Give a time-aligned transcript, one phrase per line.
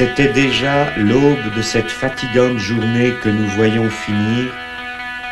[0.00, 4.50] C'était déjà l'aube de cette fatigante journée que nous voyons finir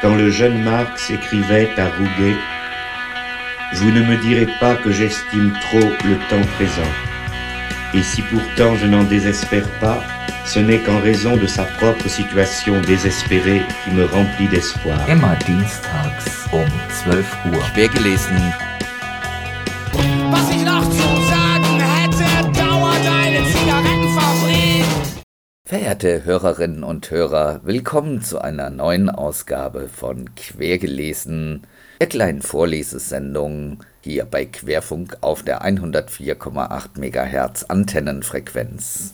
[0.02, 2.36] quand le jeune Marx écrivait à Rouget
[3.76, 6.92] Vous ne me direz pas que j'estime trop le temps présent.
[7.94, 10.02] Et si pourtant je n'en désespère pas,
[10.44, 14.98] ce n'est qu'en raison de sa propre situation désespérée qui me remplit d'espoir.
[15.08, 16.68] Immer dienstags um
[17.06, 17.24] 12
[17.54, 18.67] Uhr.
[25.68, 31.66] Verehrte Hörerinnen und Hörer, willkommen zu einer neuen Ausgabe von Quergelesen,
[32.00, 39.12] der kleinen Vorlesesendung hier bei Querfunk auf der 104,8 MHz Antennenfrequenz.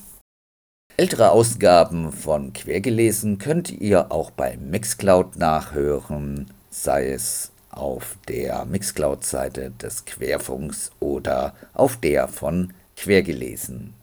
[0.96, 9.72] Ältere Ausgaben von Quergelesen könnt ihr auch bei Mixcloud nachhören, sei es auf der Mixcloud-Seite
[9.72, 13.94] des Querfunks oder auf der von Quergelesen.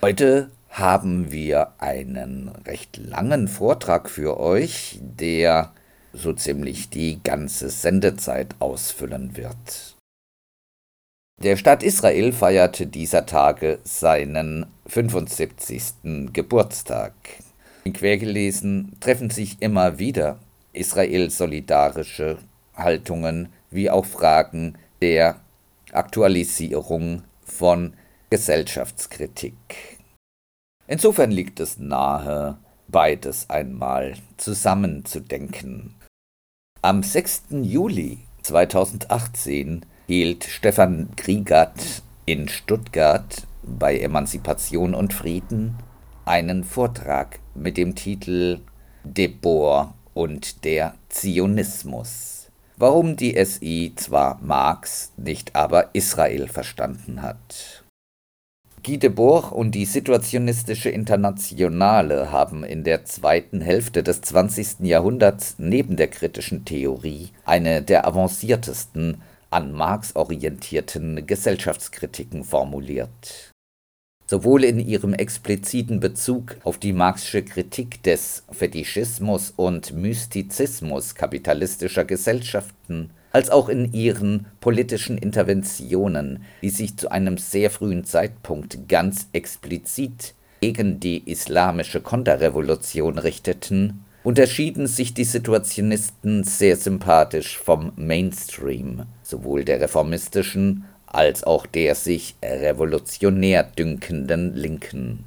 [0.00, 5.72] Heute haben wir einen recht langen Vortrag für euch, der
[6.12, 9.96] so ziemlich die ganze Sendezeit ausfüllen wird.
[11.40, 16.32] Der Staat Israel feierte dieser Tage seinen 75.
[16.32, 17.12] Geburtstag.
[17.84, 20.40] In Quergelesen treffen sich immer wieder
[20.72, 22.38] Israel-solidarische
[22.74, 25.36] Haltungen wie auch Fragen der
[25.92, 27.94] Aktualisierung von
[28.30, 29.97] Gesellschaftskritik.
[30.88, 32.56] Insofern liegt es nahe,
[32.88, 35.94] beides einmal zusammenzudenken.
[36.80, 37.44] Am 6.
[37.50, 45.76] Juli 2018 hielt Stefan Griegert in Stuttgart bei Emanzipation und Frieden
[46.24, 48.60] einen Vortrag mit dem Titel
[49.04, 52.48] Debor und der Zionismus.
[52.78, 57.84] Warum die SI zwar Marx, nicht aber Israel verstanden hat.
[58.88, 64.80] Guy Debord und die Situationistische Internationale haben in der zweiten Hälfte des 20.
[64.80, 73.52] Jahrhunderts neben der kritischen Theorie eine der avanciertesten an Marx orientierten Gesellschaftskritiken formuliert.
[74.26, 83.10] Sowohl in ihrem expliziten Bezug auf die Marxische Kritik des Fetischismus und Mystizismus kapitalistischer Gesellschaften
[83.32, 90.34] als auch in ihren politischen Interventionen, die sich zu einem sehr frühen Zeitpunkt ganz explizit
[90.60, 99.80] gegen die islamische Konterrevolution richteten, unterschieden sich die Situationisten sehr sympathisch vom Mainstream, sowohl der
[99.80, 105.24] reformistischen als auch der sich revolutionär dünkenden Linken.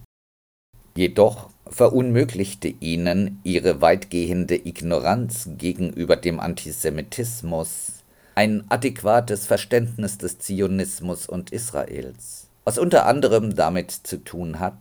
[0.95, 8.04] Jedoch verunmöglichte ihnen ihre weitgehende Ignoranz gegenüber dem Antisemitismus
[8.36, 14.76] ein adäquates Verständnis des Zionismus und Israels, was unter anderem damit zu tun hat,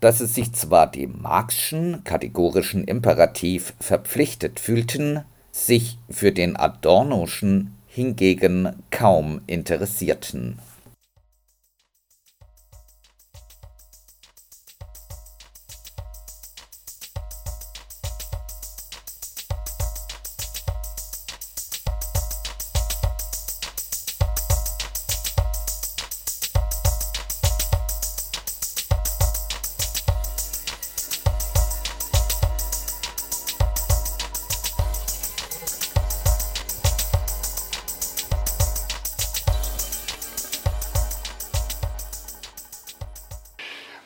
[0.00, 5.20] dass sie sich zwar dem Marxschen kategorischen Imperativ verpflichtet fühlten,
[5.52, 10.58] sich für den Adornoschen hingegen kaum interessierten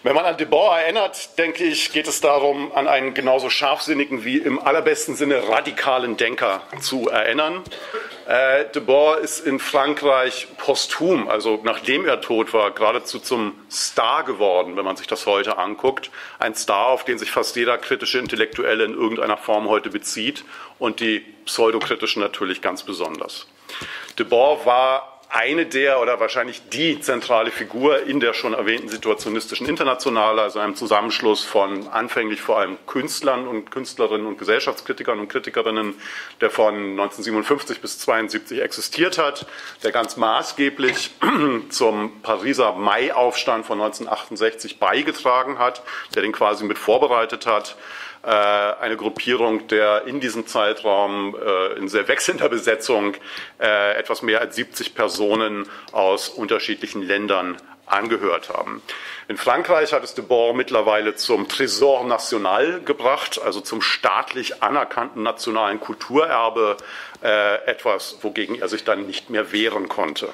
[0.05, 4.37] Wenn man an Debord erinnert, denke ich, geht es darum, an einen genauso scharfsinnigen wie
[4.37, 7.63] im allerbesten Sinne radikalen Denker zu erinnern.
[8.29, 14.77] Äh, Debord ist in Frankreich posthum, also nachdem er tot war, geradezu zum Star geworden,
[14.77, 16.11] wenn man sich das heute anguckt.
[16.39, 20.45] Ein Star, auf den sich fast jeder kritische Intellektuelle in irgendeiner Form heute bezieht
[20.79, 23.47] und die pseudokritischen natürlich ganz besonders.
[24.19, 30.41] Debord war eine der oder wahrscheinlich die zentrale Figur in der schon erwähnten situationistischen Internationale,
[30.41, 35.95] also einem Zusammenschluss von anfänglich vor allem Künstlern und Künstlerinnen und Gesellschaftskritikern und Kritikerinnen,
[36.41, 39.47] der von 1957 bis 1972 existiert hat,
[39.83, 41.11] der ganz maßgeblich
[41.69, 45.83] zum Pariser Mai-Aufstand von 1968 beigetragen hat,
[46.15, 47.77] der den quasi mit vorbereitet hat
[48.27, 53.15] eine Gruppierung der in diesem Zeitraum äh, in sehr wechselnder Besetzung
[53.61, 57.57] äh, etwas mehr als 70 Personen aus unterschiedlichen Ländern
[57.87, 58.83] angehört haben.
[59.29, 65.81] In Frankreich hat es Debord mittlerweile zum Trésor National gebracht, also zum staatlich anerkannten nationalen
[65.81, 66.79] Kulturerbe,
[67.21, 70.29] etwas, wogegen er sich dann nicht mehr wehren konnte.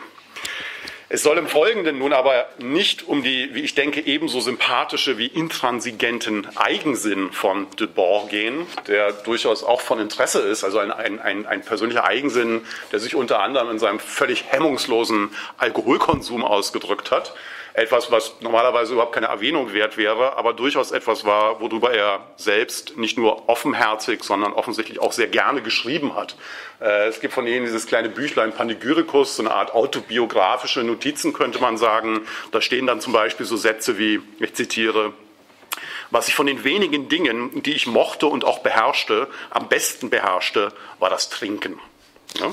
[1.13, 5.27] Es soll im Folgenden nun aber nicht um die, wie ich denke, ebenso sympathische wie
[5.27, 11.47] intransigenten Eigensinn von de Boer gehen, der durchaus auch von Interesse ist, also ein, ein,
[11.47, 17.35] ein persönlicher Eigensinn, der sich unter anderem in seinem völlig hemmungslosen Alkoholkonsum ausgedrückt hat
[17.75, 22.97] etwas, was normalerweise überhaupt keine Erwähnung wert wäre, aber durchaus etwas war, worüber er selbst
[22.97, 26.37] nicht nur offenherzig, sondern offensichtlich auch sehr gerne geschrieben hat.
[26.81, 31.61] Äh, es gibt von ihnen dieses kleine Büchlein Panegyricus, so eine Art autobiografische Notizen, könnte
[31.61, 32.27] man sagen.
[32.51, 35.13] Da stehen dann zum Beispiel so Sätze wie, ich zitiere,
[36.11, 40.73] was ich von den wenigen Dingen, die ich mochte und auch beherrschte, am besten beherrschte,
[40.99, 41.79] war das Trinken.
[42.35, 42.53] Ja?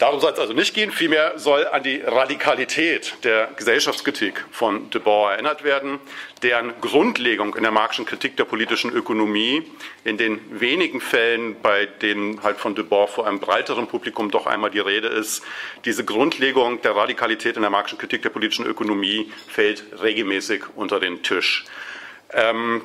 [0.00, 4.98] Darum soll es also nicht gehen, vielmehr soll an die Radikalität der Gesellschaftskritik von de
[4.98, 5.98] Boer erinnert werden,
[6.42, 9.62] deren Grundlegung in der marxischen Kritik der politischen Ökonomie
[10.04, 14.46] in den wenigen Fällen, bei denen halt von de Boer vor einem breiteren Publikum doch
[14.46, 15.42] einmal die Rede ist,
[15.84, 21.22] diese Grundlegung der Radikalität in der marxischen Kritik der politischen Ökonomie fällt regelmäßig unter den
[21.22, 21.66] Tisch.
[22.32, 22.80] Ähm,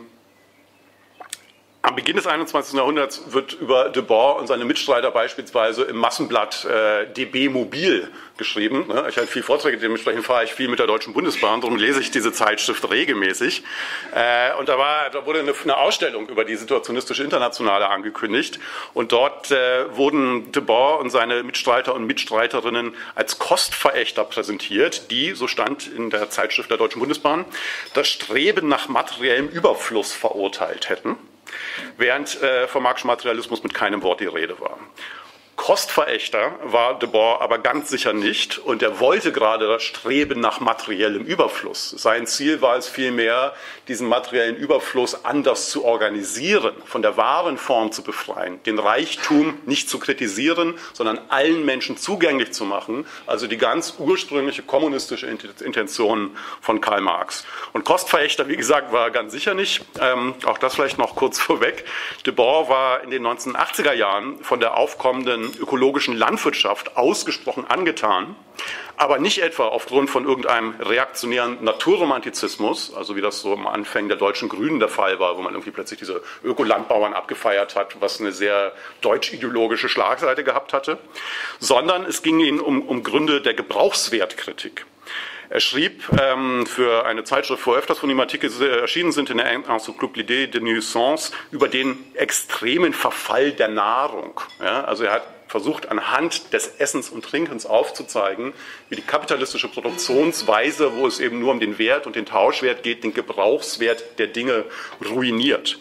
[1.86, 2.74] am Beginn des 21.
[2.74, 8.88] Jahrhunderts wird über de Boer und seine Mitstreiter beispielsweise im Massenblatt äh, DB Mobil geschrieben.
[8.88, 9.06] Ne?
[9.08, 12.10] Ich halte viel Vorträge, dementsprechend fahre ich viel mit der Deutschen Bundesbahn, darum lese ich
[12.10, 13.64] diese Zeitschrift regelmäßig.
[14.14, 18.60] Äh, und da, war, da wurde eine, eine, Ausstellung über die situationistische Internationale angekündigt
[18.94, 25.34] und dort äh, wurden de Boer und seine Mitstreiter und Mitstreiterinnen als Kostverächter präsentiert, die,
[25.34, 27.46] so stand in der Zeitschrift der Deutschen Bundesbahn,
[27.94, 31.18] das Streben nach materiellem Überfluss verurteilt hätten
[31.98, 34.78] während äh, vom marxischen Materialismus mit keinem Wort die Rede war.
[35.56, 40.60] Kostverächter war de Boer aber ganz sicher nicht und er wollte gerade das Streben nach
[40.60, 41.92] materiellem Überfluss.
[41.92, 43.54] Sein Ziel war es vielmehr,
[43.88, 49.90] diesen materiellen Überfluss anders zu organisieren, von der wahren Form zu befreien, den Reichtum nicht
[49.90, 56.82] zu kritisieren, sondern allen Menschen zugänglich zu machen, also die ganz ursprüngliche kommunistische Intention von
[56.82, 57.46] Karl Marx.
[57.72, 59.86] Und Kostverächter, wie gesagt, war er ganz sicher nicht.
[60.02, 61.86] Ähm, auch das vielleicht noch kurz vorweg.
[62.26, 68.36] De Boer war in den 1980er Jahren von der aufkommenden ökologischen Landwirtschaft ausgesprochen angetan,
[68.98, 74.18] aber nicht etwa aufgrund von irgendeinem reaktionären Naturromantizismus, also wie das so am Anfang der
[74.18, 78.32] deutschen Grünen der Fall war, wo man irgendwie plötzlich diese Ökolandbauern abgefeiert hat, was eine
[78.32, 78.72] sehr
[79.02, 80.98] deutsch-ideologische Schlagseite gehabt hatte,
[81.60, 84.86] sondern es ging ihnen um, um Gründe der Gebrauchswertkritik.
[85.50, 89.52] Er schrieb ähm, für eine Zeitschrift, wo öfters von ihm Artikel erschienen sind, in der
[89.54, 94.40] Encyclopédie de Nuisance, über den extremen Verfall der Nahrung.
[94.60, 98.54] Ja, also er hat versucht anhand des Essens und Trinkens aufzuzeigen,
[98.90, 103.04] wie die kapitalistische Produktionsweise, wo es eben nur um den Wert und den Tauschwert geht,
[103.04, 104.66] den Gebrauchswert der Dinge
[105.04, 105.80] ruiniert.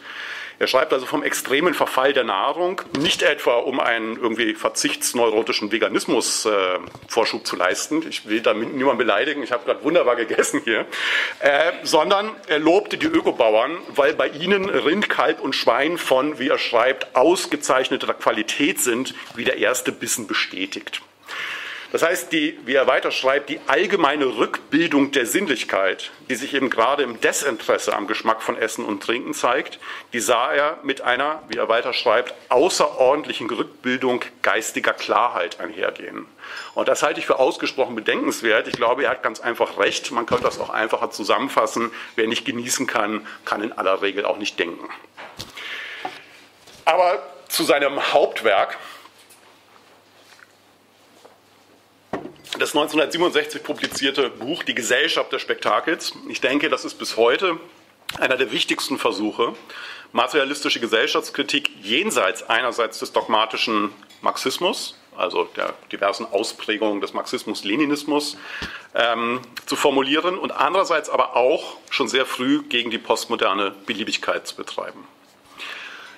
[0.59, 6.47] Er schreibt also vom extremen Verfall der Nahrung, nicht etwa um einen irgendwie verzichtsneurotischen Veganismus
[6.47, 6.79] äh,
[7.09, 8.05] Vorschub zu leisten.
[8.09, 10.87] Ich will damit niemanden beleidigen, ich habe gerade wunderbar gegessen hier,
[11.41, 16.49] äh, sondern er lobte die Ökobauern, weil bei ihnen Rind, Kalb und Schwein von, wie
[16.49, 21.03] er schreibt, ausgezeichneter Qualität sind, wie der erste Bissen bestätigt.
[21.94, 26.69] Das heißt, die, wie er weiter schreibt, die allgemeine Rückbildung der Sinnlichkeit, die sich eben
[26.69, 29.79] gerade im Desinteresse am Geschmack von Essen und Trinken zeigt,
[30.12, 36.27] die sah er mit einer, wie er weiter schreibt, außerordentlichen Rückbildung geistiger Klarheit einhergehen.
[36.74, 38.67] Und das halte ich für ausgesprochen bedenkenswert.
[38.67, 40.10] Ich glaube, er hat ganz einfach recht.
[40.10, 41.93] Man könnte das auch einfacher zusammenfassen.
[42.17, 44.89] Wer nicht genießen kann, kann in aller Regel auch nicht denken.
[46.86, 48.79] Aber zu seinem Hauptwerk,
[52.58, 56.13] das 1967 publizierte Buch Die Gesellschaft des Spektakels.
[56.29, 57.58] Ich denke, das ist bis heute
[58.19, 59.55] einer der wichtigsten Versuche,
[60.13, 63.91] materialistische Gesellschaftskritik jenseits einerseits des dogmatischen
[64.23, 68.37] Marxismus, also der diversen Ausprägungen des Marxismus-Leninismus,
[68.94, 74.55] ähm, zu formulieren und andererseits aber auch schon sehr früh gegen die postmoderne Beliebigkeit zu
[74.55, 75.05] betreiben.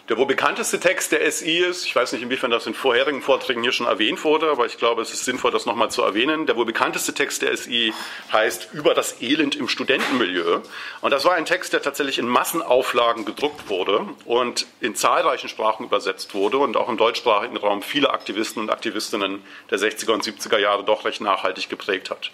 [0.09, 3.63] Der wohl bekannteste Text der SI ist, ich weiß nicht, inwiefern das in vorherigen Vorträgen
[3.63, 6.47] hier schon erwähnt wurde, aber ich glaube, es ist sinnvoll, das nochmal zu erwähnen.
[6.47, 7.93] Der wohl bekannteste Text der SI
[8.33, 10.61] heißt Über das Elend im Studentenmilieu.
[11.01, 15.85] Und das war ein Text, der tatsächlich in Massenauflagen gedruckt wurde und in zahlreichen Sprachen
[15.85, 20.59] übersetzt wurde und auch im deutschsprachigen Raum viele Aktivisten und Aktivistinnen der 60er und 70er
[20.59, 22.31] Jahre doch recht nachhaltig geprägt hat.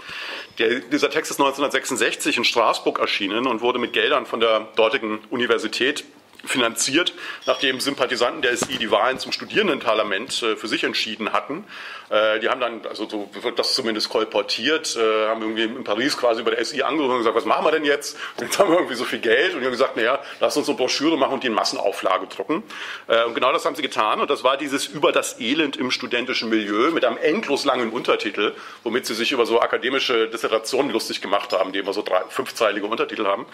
[0.59, 5.21] Der, dieser Text ist 1966 in Straßburg erschienen und wurde mit Geldern von der dortigen
[5.31, 6.05] Universität
[6.45, 7.15] finanziert,
[7.47, 11.65] nachdem Sympathisanten der SI die Wahlen zum Studierendenparlament äh, für sich entschieden hatten.
[12.11, 16.17] Äh, die haben dann, also so wird das zumindest kolportiert, äh, haben irgendwie in Paris
[16.17, 18.17] quasi bei der SI angerufen und gesagt, was machen wir denn jetzt?
[18.41, 20.77] Jetzt haben wir irgendwie so viel Geld und die haben gesagt, naja, lass uns eine
[20.77, 22.63] Broschüre machen und die in Massenauflage drucken.
[23.07, 26.49] Und genau das haben sie getan und das war dieses über das Elend im studentischen
[26.49, 31.53] Milieu mit einem endlos langen Untertitel, womit sie sich über so akademische Dissertationen lustig gemacht
[31.53, 33.47] haben, die immer so drei, fünfzeilige Untertitel haben.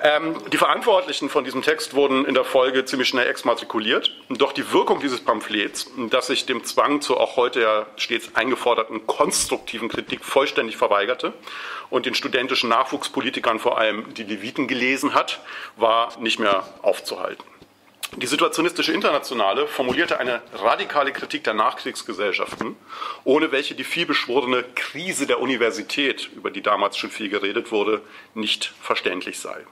[0.00, 4.12] Ähm, die Verantwortlichen von diesem Text wurden wurden in der Folge ziemlich schnell exmatrikuliert.
[4.28, 9.06] Doch die Wirkung dieses Pamphlets, das sich dem Zwang zur auch heute ja stets eingeforderten
[9.06, 11.32] konstruktiven Kritik vollständig verweigerte
[11.90, 15.40] und den studentischen Nachwuchspolitikern vor allem die Leviten gelesen hat,
[15.76, 17.44] war nicht mehr aufzuhalten.
[18.16, 22.76] Die situationistische Internationale formulierte eine radikale Kritik der Nachkriegsgesellschaften,
[23.24, 28.02] ohne welche die vielbeschworene Krise der Universität, über die damals schon viel geredet wurde,
[28.34, 29.64] nicht verständlich sei.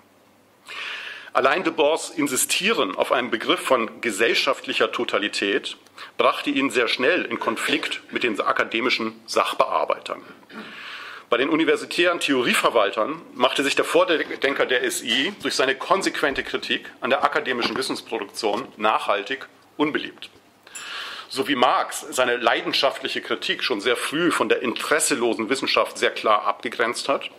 [1.35, 5.79] Allein de Boers Insistieren auf einen Begriff von gesellschaftlicher Totalität
[6.19, 10.21] brachte ihn sehr schnell in Konflikt mit den akademischen Sachbearbeitern.
[11.31, 17.09] Bei den universitären Theorieverwaltern machte sich der Vordenker der SI durch seine konsequente Kritik an
[17.09, 19.49] der akademischen Wissensproduktion nachhaltig
[19.79, 20.29] unbeliebt.
[21.31, 26.45] So wie Marx seine leidenschaftliche Kritik schon sehr früh von der interesselosen Wissenschaft sehr klar
[26.45, 27.31] abgegrenzt hat,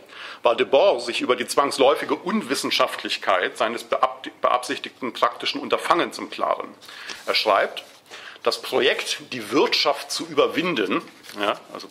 [0.44, 6.68] war Debord sich über die zwangsläufige Unwissenschaftlichkeit seines beabsichtigten praktischen Unterfangens im Klaren.
[7.26, 7.84] Er schreibt,
[8.44, 11.02] das Projekt, die Wirtschaft zu überwinden,
[11.40, 11.88] ja, also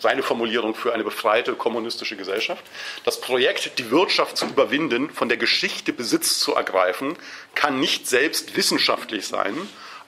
[0.00, 2.64] seine Formulierung für eine befreite kommunistische Gesellschaft,
[3.04, 7.16] das Projekt, die Wirtschaft zu überwinden, von der Geschichte Besitz zu ergreifen,
[7.54, 9.54] kann nicht selbst wissenschaftlich sein,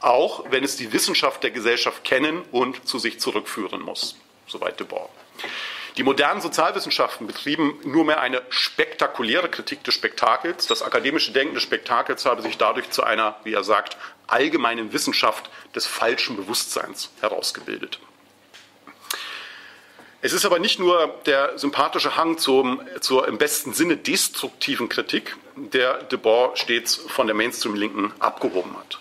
[0.00, 4.16] auch wenn es die Wissenschaft der Gesellschaft kennen und zu sich zurückführen muss.
[4.46, 5.10] Soweit Debord.
[5.96, 10.66] Die modernen Sozialwissenschaften betrieben nur mehr eine spektakuläre Kritik des Spektakels.
[10.66, 15.50] Das akademische Denken des Spektakels habe sich dadurch zu einer, wie er sagt, allgemeinen Wissenschaft
[15.74, 17.98] des falschen Bewusstseins herausgebildet.
[20.20, 25.36] Es ist aber nicht nur der sympathische Hang zum, zur im besten Sinne destruktiven Kritik,
[25.54, 28.98] der Debord stets von der Mainstream-Linken abgehoben hat.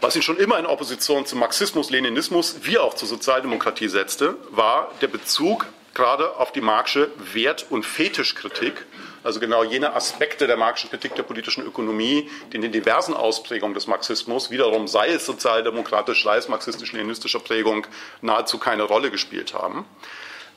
[0.00, 4.90] Was ihn schon immer in Opposition zum Marxismus, Leninismus wie auch zur Sozialdemokratie setzte, war
[5.00, 5.66] der Bezug
[5.96, 8.84] gerade auf die Marxische Wert- und Fetischkritik,
[9.24, 13.74] also genau jene Aspekte der Marxischen Kritik der politischen Ökonomie, die in den diversen Ausprägungen
[13.74, 17.86] des Marxismus, wiederum sei es sozialdemokratisch, sei es marxistisch-leninistischer Prägung,
[18.20, 19.86] nahezu keine Rolle gespielt haben.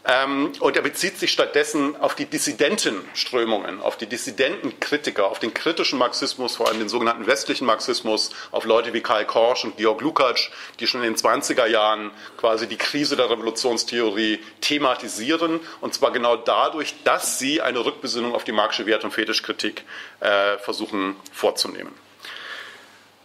[0.06, 6.00] Ähm, und er bezieht sich stattdessen auf die Dissidentenströmungen, auf die Dissidentenkritiker, auf den kritischen
[6.00, 10.50] Marxismus, vor allem den sogenannten westlichen Marxismus, auf Leute wie Karl Korsch und Georg Lukács,
[10.80, 15.60] die schon in den 20er Jahren quasi die Krise der Revolutionstheorie thematisieren.
[15.82, 19.84] Und zwar genau dadurch, dass sie eine Rückbesinnung auf die marxische Wert- und Fetischkritik
[20.22, 21.94] äh, versuchen vorzunehmen.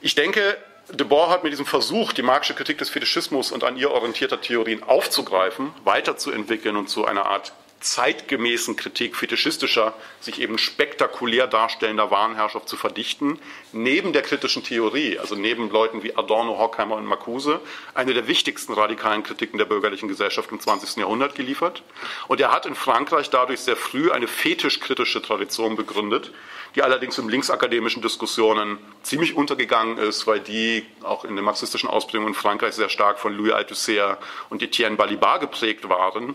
[0.00, 0.58] Ich denke,
[0.92, 4.40] De Boer hat mit diesem Versuch, die marxische Kritik des Fetischismus und an ihr orientierter
[4.40, 7.52] Theorien aufzugreifen, weiterzuentwickeln und zu einer Art
[7.84, 13.38] zeitgemäßen Kritik fetischistischer, sich eben spektakulär darstellender Warenherrschaft zu verdichten,
[13.72, 17.60] neben der kritischen Theorie, also neben Leuten wie Adorno, Horkheimer und Marcuse,
[17.92, 20.96] eine der wichtigsten radikalen Kritiken der bürgerlichen Gesellschaft im 20.
[20.96, 21.82] Jahrhundert geliefert.
[22.26, 26.32] Und er hat in Frankreich dadurch sehr früh eine fetischkritische Tradition begründet,
[26.74, 32.32] die allerdings in linksakademischen Diskussionen ziemlich untergegangen ist, weil die auch in den marxistischen Ausprägungen
[32.32, 36.34] in Frankreich sehr stark von Louis Althusser und Etienne Balibar geprägt waren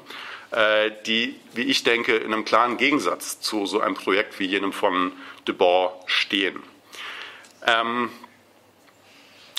[1.05, 5.11] die, wie ich denke, in einem klaren Gegensatz zu so einem Projekt wie jenem von
[5.47, 6.63] Debord stehen.
[7.65, 8.09] Ähm,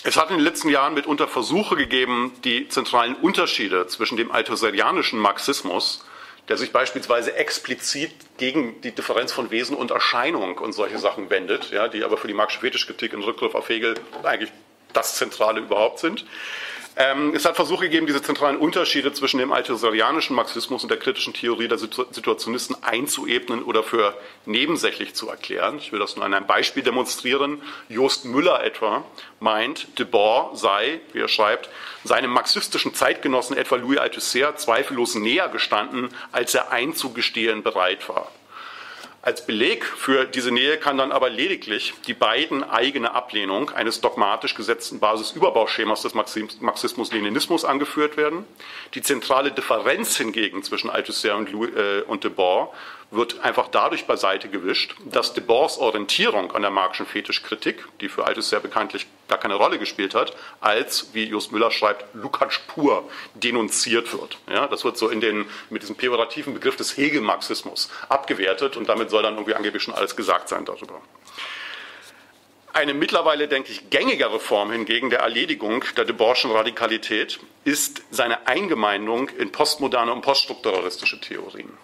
[0.02, 5.18] es hat in den letzten Jahren mitunter Versuche gegeben, die zentralen Unterschiede zwischen dem althusserianischen
[5.18, 6.06] Marxismus,
[6.48, 11.70] der sich beispielsweise explizit gegen die Differenz von Wesen und Erscheinung und solche Sachen wendet,
[11.70, 14.50] ja, die aber für die marxische Fetischkritik in Rückgriff auf Hegel eigentlich
[14.94, 16.24] das Zentrale überhaupt sind,
[16.96, 21.68] es hat Versuche gegeben, diese zentralen Unterschiede zwischen dem althusserianischen Marxismus und der kritischen Theorie
[21.68, 25.78] der Situationisten einzuebnen oder für nebensächlich zu erklären.
[25.78, 27.62] Ich will das nur an einem Beispiel demonstrieren.
[27.88, 29.04] Jost Müller etwa
[29.38, 31.70] meint, de Boer sei, wie er schreibt,
[32.04, 38.30] seinem marxistischen Zeitgenossen etwa Louis Althusser zweifellos näher gestanden, als er einzugestehen bereit war.
[39.22, 44.54] Als Beleg für diese Nähe kann dann aber lediglich die beiden eigene Ablehnung eines dogmatisch
[44.54, 48.46] gesetzten Basisüberbauschemas des Marxismus-Leninismus angeführt werden.
[48.94, 52.72] Die zentrale Differenz hingegen zwischen Althusser und, Louis, äh, und Debord
[53.10, 58.60] wird einfach dadurch beiseite gewischt, dass Debors Orientierung an der marxischen Fetischkritik, die für Althusser
[58.60, 64.38] bekanntlich gar keine Rolle gespielt hat, als, wie Just Müller schreibt, Lukács pur denunziert wird.
[64.48, 69.10] Ja, das wird so in den, mit diesem pejorativen Begriff des Hegel-Marxismus abgewertet und damit
[69.10, 71.00] soll dann irgendwie angeblich schon alles gesagt sein darüber.
[72.72, 79.28] Eine mittlerweile, denke ich, gängigere Form hingegen der Erledigung der Debordschen Radikalität ist seine Eingemeindung
[79.30, 81.76] in postmoderne und poststrukturalistische Theorien.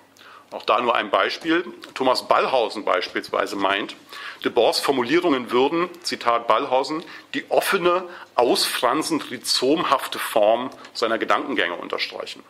[0.56, 1.66] Auch da nur ein Beispiel.
[1.92, 3.94] Thomas Ballhausen beispielsweise meint,
[4.42, 12.42] Debors Formulierungen würden, Zitat Ballhausen, die offene, ausfranzend rhizomhafte Form seiner Gedankengänge unterstreichen.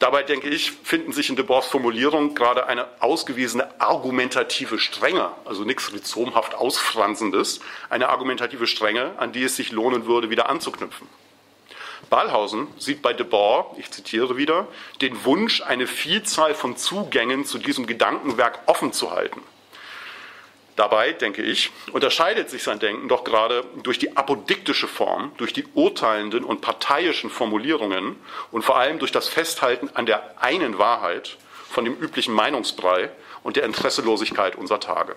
[0.00, 5.92] Dabei, denke ich, finden sich in Debors Formulierung gerade eine ausgewiesene argumentative Strenge, also nichts
[5.92, 11.06] rhizomhaft Ausfransendes, eine argumentative Strenge, an die es sich lohnen würde, wieder anzuknüpfen.
[12.10, 14.66] Ballhausen sieht bei Debord, ich zitiere wieder,
[15.00, 19.40] den Wunsch, eine Vielzahl von Zugängen zu diesem Gedankenwerk offen zu halten.
[20.74, 25.66] Dabei, denke ich, unterscheidet sich sein Denken doch gerade durch die apodiktische Form, durch die
[25.74, 28.16] urteilenden und parteiischen Formulierungen
[28.50, 31.36] und vor allem durch das Festhalten an der einen Wahrheit
[31.68, 33.10] von dem üblichen Meinungsbrei
[33.42, 35.16] und der Interesselosigkeit unserer Tage.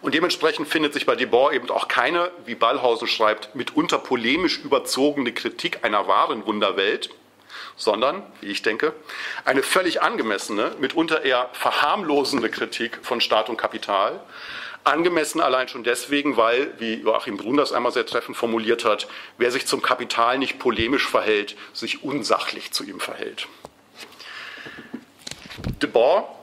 [0.00, 5.32] Und dementsprechend findet sich bei Debord eben auch keine, wie Ballhausen schreibt, mitunter polemisch überzogene
[5.32, 7.10] Kritik einer wahren Wunderwelt,
[7.76, 8.92] sondern, wie ich denke,
[9.44, 14.20] eine völlig angemessene, mitunter eher verharmlosende Kritik von Staat und Kapital.
[14.84, 19.50] Angemessen allein schon deswegen, weil, wie Joachim Brun das einmal sehr treffend formuliert hat, wer
[19.50, 23.48] sich zum Kapital nicht polemisch verhält, sich unsachlich zu ihm verhält.
[25.82, 26.37] Debord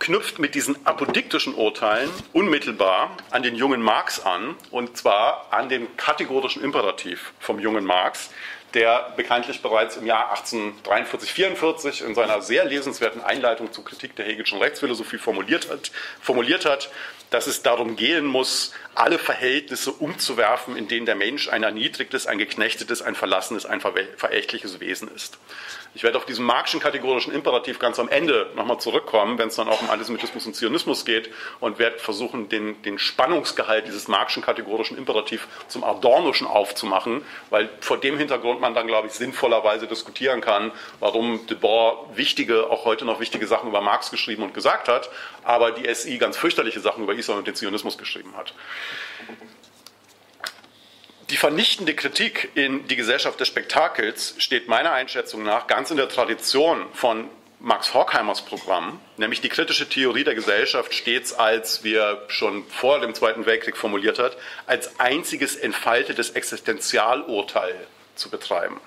[0.00, 5.96] knüpft mit diesen apodiktischen Urteilen unmittelbar an den jungen Marx an, und zwar an den
[5.96, 8.30] kategorischen Imperativ vom jungen Marx,
[8.74, 14.26] der bekanntlich bereits im Jahr 1843, 44 in seiner sehr lesenswerten Einleitung zur Kritik der
[14.26, 15.90] Hegelischen Rechtsphilosophie formuliert hat,
[16.20, 16.90] formuliert hat,
[17.30, 22.38] dass es darum gehen muss, alle Verhältnisse umzuwerfen, in denen der Mensch ein erniedrigtes, ein
[22.38, 25.38] geknechtetes, ein verlassenes, ein verächtliches Wesen ist.
[25.92, 29.68] Ich werde auf diesen marxischen kategorischen Imperativ ganz am Ende nochmal zurückkommen, wenn es dann
[29.68, 34.96] auch um Antisemitismus und Zionismus geht und werde versuchen, den, den Spannungsgehalt dieses marxischen kategorischen
[34.96, 40.70] Imperativ zum Adornoschen aufzumachen, weil vor dem Hintergrund man dann, glaube ich, sinnvollerweise diskutieren kann,
[41.00, 45.10] warum Debord wichtige, auch heute noch wichtige Sachen über Marx geschrieben und gesagt hat,
[45.42, 48.54] aber die SI ganz fürchterliche Sachen über Israel und den Zionismus geschrieben hat.
[51.30, 56.08] Die vernichtende Kritik in die Gesellschaft des Spektakels steht meiner Einschätzung nach ganz in der
[56.08, 57.28] Tradition von
[57.60, 62.98] Max Horkheimers Programm, nämlich die kritische Theorie der Gesellschaft stets als, wie er schon vor
[62.98, 67.76] dem Zweiten Weltkrieg formuliert hat, als einziges entfaltetes Existenzialurteil
[68.16, 68.80] zu betreiben.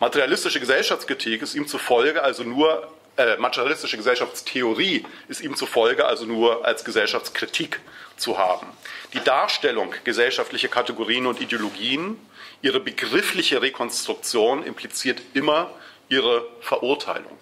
[0.00, 6.64] Materialistische Gesellschaftskritik ist ihm zufolge also nur, äh, materialistische Gesellschaftstheorie ist ihm zufolge also nur
[6.64, 7.80] als Gesellschaftskritik
[8.16, 8.66] zu haben.
[9.12, 12.18] Die Darstellung gesellschaftlicher Kategorien und Ideologien,
[12.62, 15.70] ihre begriffliche Rekonstruktion impliziert immer
[16.08, 17.38] ihre Verurteilung.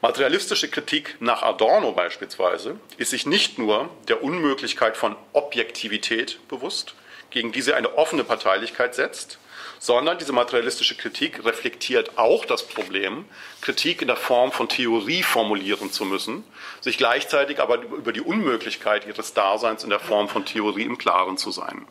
[0.00, 6.94] Materialistische Kritik nach Adorno beispielsweise ist sich nicht nur der Unmöglichkeit von Objektivität bewusst,
[7.30, 9.38] gegen die sie eine offene Parteilichkeit setzt,
[9.84, 13.26] sondern diese materialistische Kritik reflektiert auch das Problem,
[13.60, 16.42] Kritik in der Form von Theorie formulieren zu müssen,
[16.80, 21.36] sich gleichzeitig aber über die Unmöglichkeit ihres Daseins in der Form von Theorie im Klaren
[21.36, 21.86] zu sein.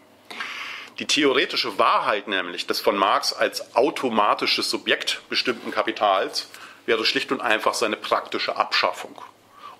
[0.97, 6.49] Die theoretische Wahrheit nämlich des von Marx als automatisches Subjekt bestimmten Kapitals
[6.87, 9.21] wäre schlicht und einfach seine praktische Abschaffung.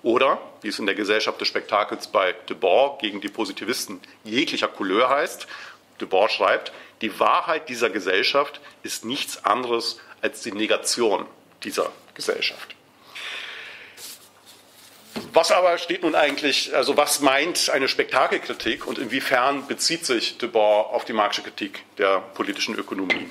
[0.04, 5.08] Oder, wie es in der Gesellschaft des Spektakels bei Debord gegen die Positivisten jeglicher Couleur
[5.08, 5.48] heißt,
[6.00, 11.26] Debord schreibt, die Wahrheit dieser Gesellschaft ist nichts anderes als die Negation
[11.62, 12.74] dieser Gesellschaft.
[15.32, 20.92] Was aber steht nun eigentlich, also was meint eine Spektakelkritik und inwiefern bezieht sich Debord
[20.92, 23.28] auf die marxische Kritik der politischen Ökonomie?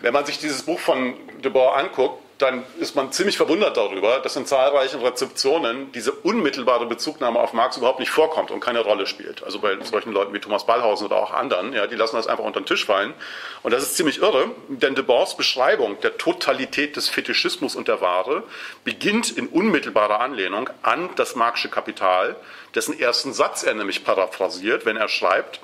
[0.00, 4.34] Wenn man sich dieses Buch von Debord anguckt, dann ist man ziemlich verwundert darüber, dass
[4.36, 9.44] in zahlreichen Rezeptionen diese unmittelbare Bezugnahme auf Marx überhaupt nicht vorkommt und keine Rolle spielt.
[9.44, 12.44] Also bei solchen Leuten wie Thomas Ballhausen oder auch anderen, ja, die lassen das einfach
[12.44, 13.14] unter den Tisch fallen.
[13.62, 18.42] Und das ist ziemlich irre, denn Debors Beschreibung der Totalität des Fetischismus und der Ware
[18.82, 22.36] beginnt in unmittelbarer Anlehnung an das Marxische Kapital,
[22.74, 25.60] dessen ersten Satz er nämlich paraphrasiert, wenn er schreibt,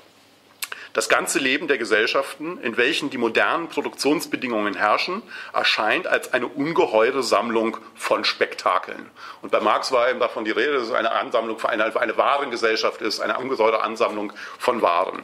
[0.93, 5.21] das ganze Leben der Gesellschaften, in welchen die modernen Produktionsbedingungen herrschen,
[5.53, 9.09] erscheint als eine ungeheure Sammlung von Spektakeln.
[9.41, 12.01] Und bei Marx war eben davon die Rede, dass es eine Ansammlung für eine, für
[12.01, 15.23] eine Warengesellschaft ist, eine ungeheure Ansammlung von Waren.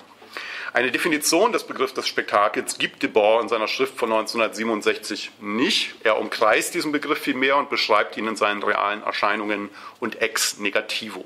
[0.74, 5.96] Eine Definition des Begriffs des Spektakels gibt Debord in seiner Schrift von 1967 nicht.
[6.04, 11.26] Er umkreist diesen Begriff vielmehr und beschreibt ihn in seinen realen Erscheinungen und ex negativo.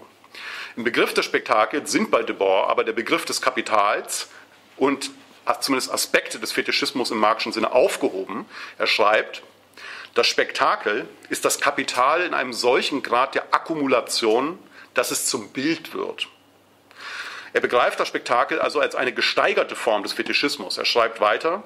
[0.75, 4.29] Im Begriff des Spektakels sind bei Debord aber der Begriff des Kapitals
[4.77, 5.11] und
[5.59, 8.45] zumindest Aspekte des Fetischismus im marxischen Sinne aufgehoben.
[8.77, 9.43] Er schreibt,
[10.13, 14.59] das Spektakel ist das Kapital in einem solchen Grad der Akkumulation,
[14.93, 16.27] dass es zum Bild wird.
[17.53, 20.77] Er begreift das Spektakel also als eine gesteigerte Form des Fetischismus.
[20.77, 21.63] Er schreibt weiter,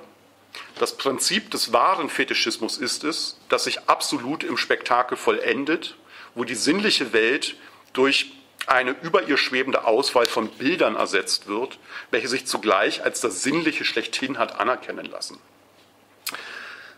[0.79, 5.95] das Prinzip des wahren Fetischismus ist es, dass sich absolut im Spektakel vollendet,
[6.33, 7.55] wo die sinnliche Welt
[7.93, 8.31] durch
[8.67, 11.77] eine über ihr schwebende Auswahl von Bildern ersetzt wird,
[12.11, 15.39] welche sich zugleich als das Sinnliche schlechthin hat anerkennen lassen.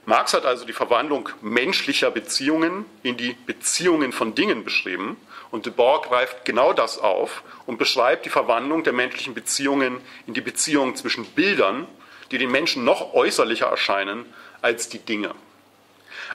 [0.06, 5.18] Marx hat also die Verwandlung menschlicher Beziehungen in die Beziehungen von Dingen beschrieben
[5.52, 10.34] und de Boer greift genau das auf und beschreibt die Verwandlung der menschlichen Beziehungen in
[10.34, 11.88] die Beziehungen zwischen Bildern,
[12.32, 14.26] die den Menschen noch äußerlicher erscheinen
[14.62, 15.36] als die Dinge.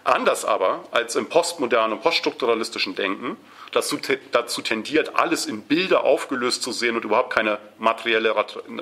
[0.05, 3.37] Anders aber als im postmodernen, poststrukturalistischen Denken,
[3.73, 3.95] das
[4.31, 8.35] dazu tendiert, alles in Bilder aufgelöst zu sehen und überhaupt keine materielle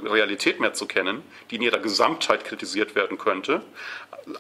[0.05, 3.63] Realität mehr zu kennen, die in ihrer Gesamtheit kritisiert werden könnte.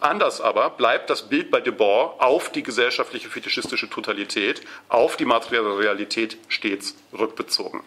[0.00, 5.78] Anders aber bleibt das Bild bei Debord auf die gesellschaftliche fetischistische Totalität, auf die materielle
[5.78, 7.82] Realität stets rückbezogen.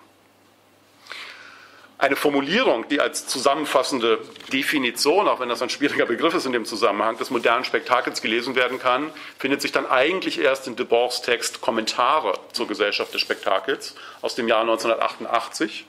[2.03, 4.19] Eine Formulierung, die als zusammenfassende
[4.51, 8.55] Definition, auch wenn das ein schwieriger Begriff ist in dem Zusammenhang, des modernen Spektakels gelesen
[8.55, 13.95] werden kann, findet sich dann eigentlich erst in Debord's Text Kommentare zur Gesellschaft des Spektakels
[14.21, 15.85] aus dem Jahr 1988.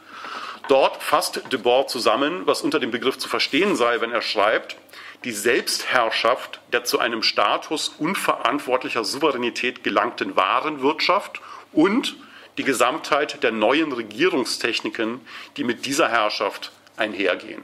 [0.68, 4.76] Dort fasst Debord zusammen, was unter dem Begriff zu verstehen sei, wenn er schreibt,
[5.24, 11.40] die Selbstherrschaft der zu einem Status unverantwortlicher Souveränität gelangten Warenwirtschaft
[11.72, 12.14] und
[12.58, 15.20] die Gesamtheit der neuen Regierungstechniken,
[15.56, 17.62] die mit dieser Herrschaft einhergehen.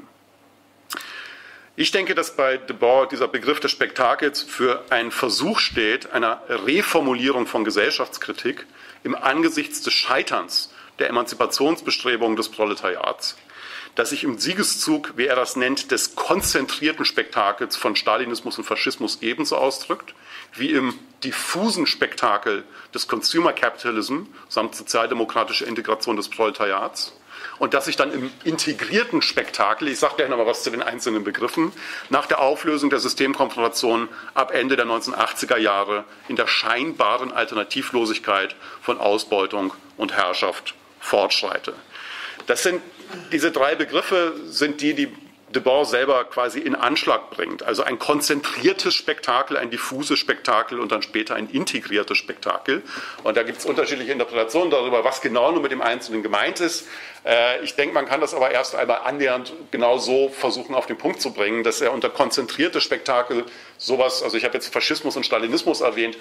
[1.76, 7.46] Ich denke, dass bei Debord dieser Begriff des Spektakels für einen Versuch steht, einer Reformulierung
[7.46, 8.66] von Gesellschaftskritik
[9.02, 13.36] im Angesichts des Scheiterns der Emanzipationsbestrebungen des Proletariats,
[13.94, 19.18] das sich im Siegeszug, wie er das nennt, des konzentrierten Spektakels von Stalinismus und Faschismus
[19.22, 20.14] ebenso ausdrückt,
[20.54, 27.12] wie im diffusen Spektakel des Consumer Capitalism samt sozialdemokratischer Integration des Proletariats
[27.58, 30.82] und dass sich dann im integrierten Spektakel, ich sage gleich noch mal was zu den
[30.82, 31.72] einzelnen Begriffen,
[32.08, 38.98] nach der Auflösung der Systemkonfrontation ab Ende der 1980er Jahre in der scheinbaren Alternativlosigkeit von
[38.98, 41.74] Ausbeutung und Herrschaft fortschreite.
[42.46, 42.82] Das sind
[43.32, 45.12] diese drei Begriffe sind die, die
[45.54, 47.62] Debord selber quasi in Anschlag bringt.
[47.62, 52.82] Also ein konzentriertes Spektakel, ein diffuses Spektakel und dann später ein integriertes Spektakel.
[53.24, 56.86] Und da gibt es unterschiedliche Interpretationen darüber, was genau nur mit dem Einzelnen gemeint ist.
[57.24, 60.96] Äh, ich denke, man kann das aber erst einmal annähernd genau so versuchen auf den
[60.96, 63.44] Punkt zu bringen, dass er unter konzentriertes Spektakel
[63.76, 66.16] sowas, also ich habe jetzt Faschismus und Stalinismus erwähnt,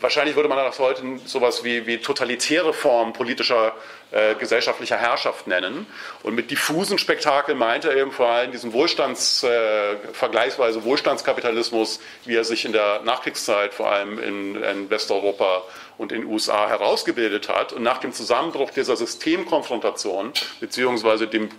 [0.00, 3.74] wahrscheinlich würde man das heute sowas wie, wie totalitäre Formen politischer
[4.12, 5.86] äh, gesellschaftlicher Herrschaft nennen.
[6.22, 12.36] Und mit diffusen Spektakeln meint er eben vor allem diesen Wohlstands, äh, vergleichsweise Wohlstandskapitalismus, wie
[12.36, 15.62] er sich in der Nachkriegszeit vor allem in, in Westeuropa
[15.98, 17.72] und in den USA herausgebildet hat.
[17.72, 21.50] Und nach dem Zusammenbruch dieser Systemkonfrontation, beziehungsweise dem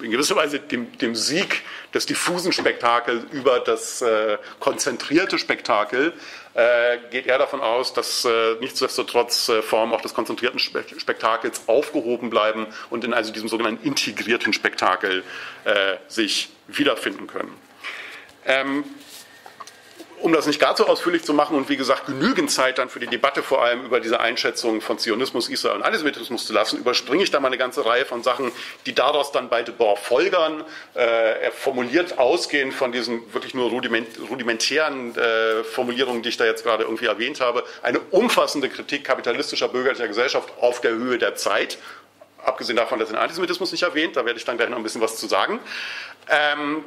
[0.00, 6.12] in gewisser Weise dem, dem Sieg des diffusen Spektakels über das äh, konzentrierte Spektakel,
[6.54, 11.62] äh, geht er davon aus, dass äh, nichtsdestotrotz äh, Formen auch des konzentrierten Spe Spektakels
[11.66, 15.22] aufgehoben bleiben und in also diesem sogenannten integrierten Spektakel
[15.64, 17.54] äh, sich wiederfinden können.
[18.46, 18.84] Ähm,
[20.22, 23.00] um das nicht gar so ausführlich zu machen und wie gesagt genügend Zeit dann für
[23.00, 27.22] die Debatte vor allem über diese Einschätzung von Zionismus, Israel und Antisemitismus zu lassen, überspringe
[27.24, 28.52] ich da mal eine ganze Reihe von Sachen,
[28.86, 30.64] die daraus dann bei Debord folgern.
[30.94, 36.44] Äh, er formuliert ausgehend von diesen wirklich nur rudiment, rudimentären äh, Formulierungen, die ich da
[36.44, 41.34] jetzt gerade irgendwie erwähnt habe, eine umfassende Kritik kapitalistischer bürgerlicher Gesellschaft auf der Höhe der
[41.34, 41.78] Zeit.
[42.44, 44.82] Abgesehen davon, dass er den Antisemitismus nicht erwähnt, da werde ich dann gleich noch ein
[44.82, 45.60] bisschen was zu sagen.
[46.28, 46.84] Ähm,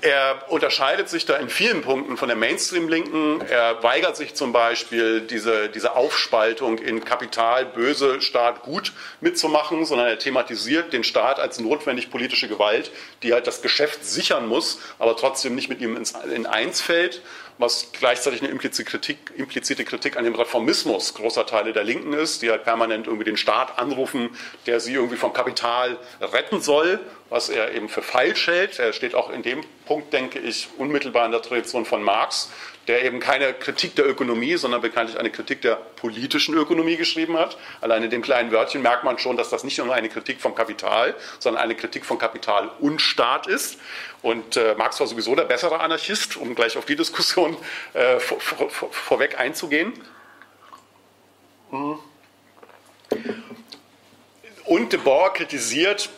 [0.00, 3.42] er unterscheidet sich da in vielen Punkten von der Mainstream-Linken.
[3.42, 10.08] Er weigert sich zum Beispiel, diese, diese Aufspaltung in Kapital, Böse, Staat, Gut mitzumachen, sondern
[10.08, 12.90] er thematisiert den Staat als notwendig politische Gewalt,
[13.22, 17.20] die halt das Geschäft sichern muss, aber trotzdem nicht mit ihm ins, in eins fällt
[17.58, 22.42] was gleichzeitig eine implizite Kritik, implizite Kritik an dem Reformismus großer Teile der Linken ist,
[22.42, 24.30] die halt permanent irgendwie den Staat anrufen,
[24.66, 28.78] der sie irgendwie vom Kapital retten soll, was er eben für falsch hält.
[28.78, 32.50] Er steht auch in dem Punkt, denke ich, unmittelbar in der Tradition von Marx,
[32.88, 37.56] der eben keine Kritik der Ökonomie, sondern bekanntlich eine Kritik der politischen Ökonomie geschrieben hat.
[37.80, 40.54] Allein in dem kleinen Wörtchen merkt man schon, dass das nicht nur eine Kritik vom
[40.54, 43.78] Kapital, sondern eine Kritik von Kapital und Staat ist.
[44.22, 47.56] Und äh, Marx war sowieso der bessere Anarchist, um gleich auf die Diskussion
[47.94, 49.92] äh, vor, vor, vorweg einzugehen.
[54.64, 56.10] Und de Boer kritisiert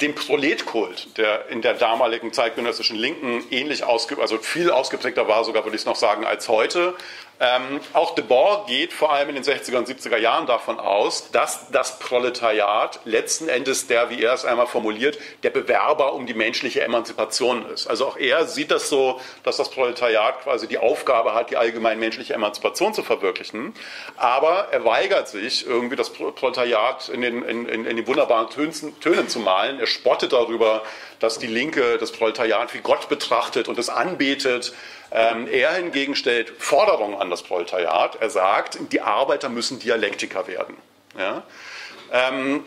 [0.00, 5.64] den Proletkult, der in der damaligen zeitgenössischen Linken ähnlich ausge, also viel ausgeprägter war, sogar
[5.64, 6.94] würde ich es noch sagen, als heute.
[7.38, 11.70] Ähm, auch Debord geht vor allem in den 60er und 70er Jahren davon aus, dass
[11.70, 16.82] das Proletariat letzten Endes der, wie er es einmal formuliert, der Bewerber um die menschliche
[16.82, 17.88] Emanzipation ist.
[17.88, 21.98] Also auch er sieht das so, dass das Proletariat quasi die Aufgabe hat, die allgemein
[21.98, 23.74] menschliche Emanzipation zu verwirklichen.
[24.16, 28.98] Aber er weigert sich, irgendwie das Proletariat in den, in, in, in den wunderbaren Tönen,
[29.00, 29.78] Tönen zu malen.
[29.78, 30.82] Er spottet darüber,
[31.18, 34.72] dass die Linke das Proletariat wie Gott betrachtet und es anbetet.
[35.12, 38.16] Ähm, er hingegen stellt Forderungen an das Proletariat.
[38.20, 40.76] Er sagt, die Arbeiter müssen Dialektiker werden.
[41.18, 41.44] Ja?
[42.12, 42.64] Ähm,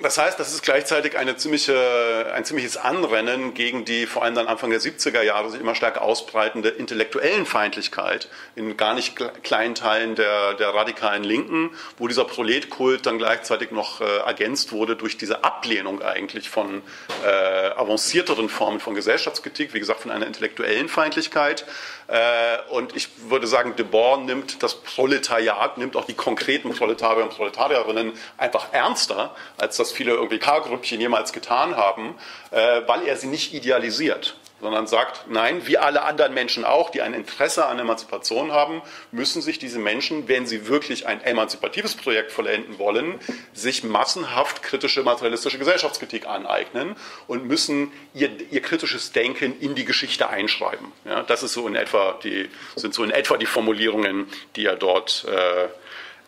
[0.00, 4.46] das heißt, das ist gleichzeitig eine ziemliche, ein ziemliches Anrennen gegen die vor allem dann
[4.46, 10.14] Anfang der 70er Jahre sich immer stärker ausbreitende intellektuellen Feindlichkeit in gar nicht kleinen Teilen
[10.14, 15.44] der, der radikalen Linken, wo dieser Proletkult dann gleichzeitig noch äh, ergänzt wurde durch diese
[15.44, 16.82] Ablehnung eigentlich von
[17.24, 21.64] äh, avancierteren Formen von Gesellschaftskritik, wie gesagt von einer intellektuellen Feindlichkeit.
[22.08, 27.30] Äh, und ich würde sagen, Debord nimmt das Proletariat, nimmt auch die konkreten Proletarier und
[27.30, 32.14] Proletarierinnen einfach ernster, als das viele irgendwie K-Grüppchen jemals getan haben,
[32.50, 37.02] äh, weil er sie nicht idealisiert sondern sagt, nein, wie alle anderen Menschen auch, die
[37.02, 38.80] ein Interesse an Emanzipation haben,
[39.12, 43.20] müssen sich diese Menschen, wenn sie wirklich ein emanzipatives Projekt vollenden wollen,
[43.52, 46.96] sich massenhaft kritische materialistische Gesellschaftskritik aneignen
[47.26, 50.90] und müssen ihr, ihr kritisches Denken in die Geschichte einschreiben.
[51.04, 54.76] Ja, das ist so in etwa die, sind so in etwa die Formulierungen, die er
[54.76, 55.68] dort, äh,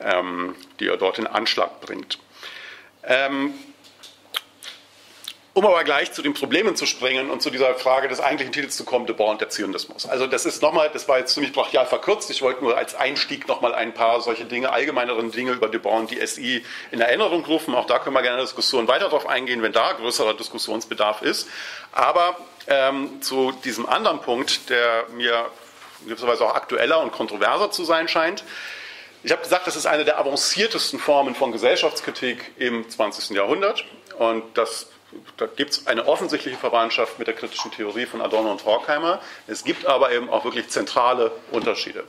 [0.01, 2.18] ähm, die er dort in Anschlag bringt.
[3.09, 3.55] Ähm,
[5.59, 8.77] um aber gleich zu den Problemen zu springen und zu dieser Frage des eigentlichen Titels
[8.77, 10.07] zu kommen, De Boer und der Zionismus.
[10.07, 12.31] Also das ist nochmal, das war jetzt ziemlich brachial verkürzt.
[12.31, 15.94] Ich wollte nur als Einstieg nochmal ein paar solche Dinge, allgemeineren Dinge über De Boer
[15.94, 17.75] und die SI in Erinnerung rufen.
[17.75, 21.23] Auch da können wir gerne in der Diskussion weiter darauf eingehen, wenn da größerer Diskussionsbedarf
[21.23, 21.49] ist.
[21.90, 22.37] Aber
[22.68, 25.51] ähm, zu diesem anderen Punkt, der mir
[26.07, 28.44] gewisserweise auch aktueller und kontroverser zu sein scheint.
[29.22, 33.31] Ich habe gesagt, das ist eine der avanciertesten Formen von Gesellschaftskritik im 20.
[33.31, 33.85] Jahrhundert.
[34.18, 34.87] Und das
[35.37, 39.20] da gibt es eine offensichtliche Verwandtschaft mit der kritischen Theorie von Adorno und Horkheimer.
[39.46, 42.04] Es gibt aber eben auch wirklich zentrale Unterschiede.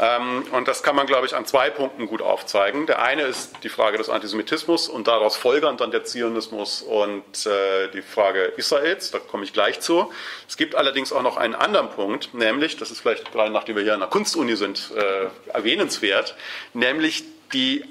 [0.00, 2.86] Ähm, und das kann man, glaube ich, an zwei Punkten gut aufzeigen.
[2.86, 7.88] Der eine ist die Frage des Antisemitismus und daraus folgernd dann der Zionismus und äh,
[7.92, 9.10] die Frage Israels.
[9.10, 10.10] Da komme ich gleich zu.
[10.48, 13.82] Es gibt allerdings auch noch einen anderen Punkt, nämlich, das ist vielleicht gerade nachdem wir
[13.82, 16.34] hier an der Kunstuni sind, äh, erwähnenswert,
[16.72, 17.84] nämlich die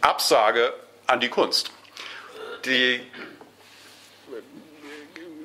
[0.00, 0.72] Absage
[1.06, 1.72] an die Kunst.
[2.64, 3.00] Die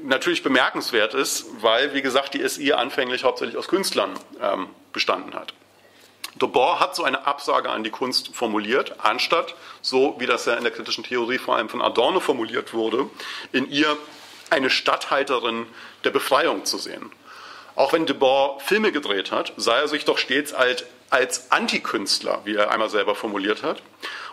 [0.02, 5.54] natürlich bemerkenswert ist, weil, wie gesagt, die SI anfänglich hauptsächlich aus Künstlern ähm, bestanden hat.
[6.36, 10.64] Debord hat so eine Absage an die Kunst formuliert, anstatt, so wie das ja in
[10.64, 13.10] der kritischen Theorie vor allem von Adorno formuliert wurde,
[13.52, 13.98] in ihr
[14.50, 15.68] eine Statthalterin
[16.04, 17.12] der Befreiung zu sehen.
[17.76, 22.56] Auch wenn Debord Filme gedreht hat, sah er sich doch stets als, als Antikünstler, wie
[22.56, 23.82] er einmal selber formuliert hat.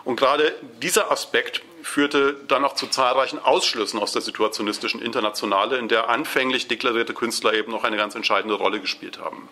[0.03, 5.87] Und gerade dieser Aspekt führte dann auch zu zahlreichen Ausschlüssen aus der situationistischen Internationale, in
[5.87, 9.47] der anfänglich deklarierte Künstler eben noch eine ganz entscheidende Rolle gespielt haben.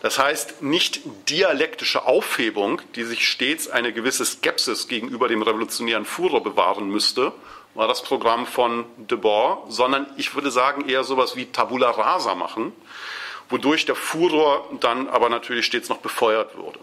[0.00, 6.42] Das heißt, nicht dialektische Aufhebung, die sich stets eine gewisse Skepsis gegenüber dem revolutionären Furor
[6.42, 7.32] bewahren müsste,
[7.74, 12.72] war das Programm von Debord, sondern ich würde sagen eher sowas wie Tabula Rasa machen,
[13.48, 16.78] wodurch der Furor dann aber natürlich stets noch befeuert wurde.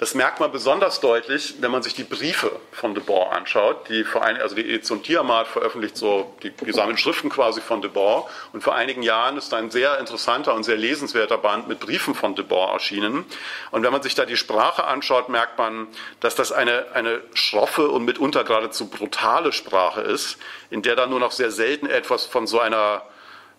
[0.00, 3.86] Das merkt man besonders deutlich, wenn man sich die Briefe von de Boer anschaut.
[3.90, 8.26] Die Verein also die Edition Tiamat veröffentlicht so die gesammelten Schriften quasi von de Boer.
[8.54, 12.34] Und vor einigen Jahren ist ein sehr interessanter und sehr lesenswerter Band mit Briefen von
[12.34, 13.26] de Boer erschienen.
[13.72, 15.86] Und wenn man sich da die Sprache anschaut, merkt man,
[16.20, 20.38] dass das eine, eine schroffe und mitunter geradezu brutale Sprache ist,
[20.70, 23.02] in der dann nur noch sehr selten etwas von so einer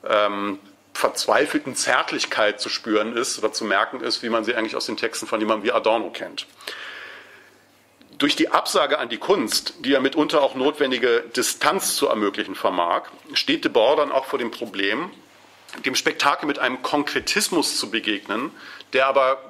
[0.10, 0.58] ähm,
[0.94, 4.98] verzweifelten Zärtlichkeit zu spüren ist oder zu merken ist, wie man sie eigentlich aus den
[4.98, 6.48] Texten von jemandem wie Adorno kennt.
[8.18, 13.04] Durch die Absage an die Kunst, die ja mitunter auch notwendige Distanz zu ermöglichen vermag,
[13.34, 15.10] steht de Boer dann auch vor dem Problem,
[15.86, 18.52] dem Spektakel mit einem Konkretismus zu begegnen,
[18.94, 19.42] der aber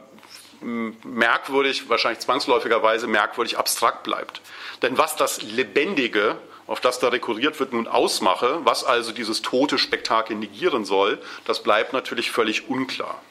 [0.62, 4.41] merkwürdig, wahrscheinlich zwangsläufigerweise merkwürdig abstrakt bleibt.
[4.82, 6.38] Denn was das Lebendige
[6.71, 11.63] auf das da rekurriert wird, nun ausmache, was also dieses tote Spektakel negieren soll, das
[11.63, 13.21] bleibt natürlich völlig unklar.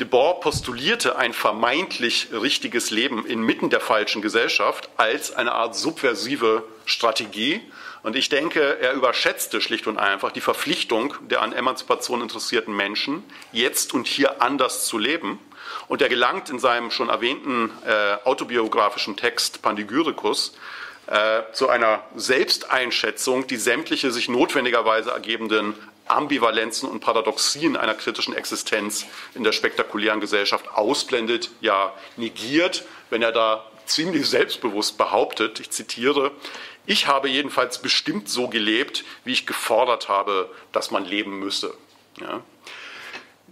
[0.00, 7.60] Debord postulierte ein vermeintlich richtiges Leben inmitten der falschen Gesellschaft als eine Art subversive Strategie.
[8.02, 13.22] Und ich denke, er überschätzte schlicht und einfach die Verpflichtung der an Emanzipation interessierten Menschen,
[13.52, 15.38] jetzt und hier anders zu leben.
[15.86, 20.54] Und er gelangt in seinem schon erwähnten äh, autobiografischen Text Pandigyricus
[21.06, 25.74] äh, zu einer Selbsteinschätzung, die sämtliche sich notwendigerweise ergebenden
[26.06, 33.32] Ambivalenzen und Paradoxien einer kritischen Existenz in der spektakulären Gesellschaft ausblendet, ja negiert, wenn er
[33.32, 36.32] da ziemlich selbstbewusst behauptet, ich zitiere,
[36.86, 41.74] ich habe jedenfalls bestimmt so gelebt, wie ich gefordert habe, dass man leben müsse.
[42.20, 42.42] Ja.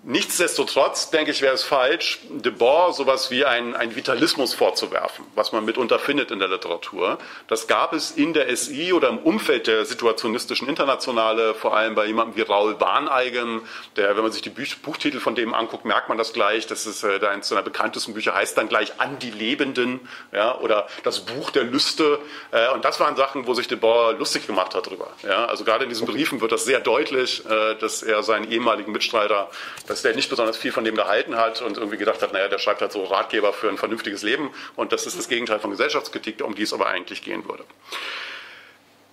[0.02, 5.98] Nichtsdestotrotz, denke ich, wäre es falsch, Debord sowas wie einen, Vitalismus vorzuwerfen, was man mitunter
[5.98, 7.18] findet in der Literatur.
[7.48, 12.06] Das gab es in der SI oder im Umfeld der situationistischen Internationale, vor allem bei
[12.06, 13.60] jemandem wie Raoul Barneigen,
[13.96, 16.66] der, wenn man sich die Buch Buchtitel von dem anguckt, merkt man das gleich.
[16.66, 20.00] Das ist äh, eines seiner bekanntesten Bücher, heißt dann gleich An die Lebenden
[20.32, 22.18] ja, oder das Buch der Lüste.
[22.52, 25.08] Äh, und das waren Sachen, wo sich Debord lustig gemacht hat drüber.
[25.22, 25.44] Ja.
[25.44, 29.50] Also gerade in diesen Briefen wird das sehr deutlich, äh, dass er seinen ehemaligen Mitstreiter
[29.90, 32.58] dass der nicht besonders viel von dem gehalten hat und irgendwie gedacht hat, naja, der
[32.58, 36.44] schreibt halt so Ratgeber für ein vernünftiges Leben und das ist das Gegenteil von Gesellschaftskritik,
[36.44, 37.64] um die es aber eigentlich gehen würde.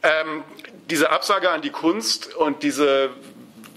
[0.04, 0.44] Ähm,
[0.88, 3.10] diese Absage an die Kunst und diese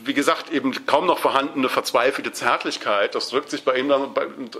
[0.03, 4.15] wie gesagt, eben kaum noch vorhandene verzweifelte Zärtlichkeit, das drückt sich bei ihm dann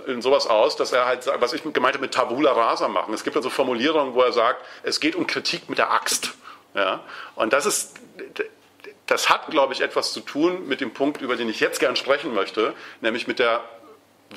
[0.05, 3.11] in sowas aus, dass er halt, was ich gemeint habe, mit Tabula rasa machen.
[3.13, 6.35] Es gibt also Formulierungen, wo er sagt, es geht um Kritik mit der Axt.
[6.75, 7.03] Ja?
[7.33, 7.95] Und das ist,
[9.11, 11.97] das hat, glaube ich, etwas zu tun mit dem Punkt, über den ich jetzt gern
[11.97, 13.61] sprechen möchte, nämlich mit der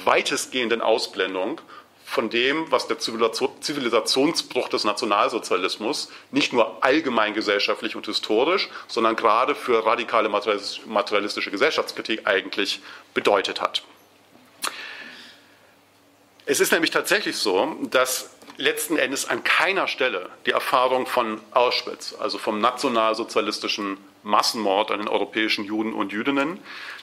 [0.05, 1.61] weitestgehenden Ausblendung
[2.05, 9.55] von dem, was der Zivilisationsbruch des Nationalsozialismus nicht nur allgemein gesellschaftlich und historisch, sondern gerade
[9.55, 12.81] für radikale materialistische Gesellschaftskritik eigentlich
[13.15, 13.85] bedeutet hat.
[16.47, 22.15] Es ist nämlich tatsächlich so, dass letzten Endes an keiner Stelle die Erfahrung von Auschwitz,
[22.19, 26.59] also vom nationalsozialistischen Massenmord an den europäischen Juden und Jüdinnen,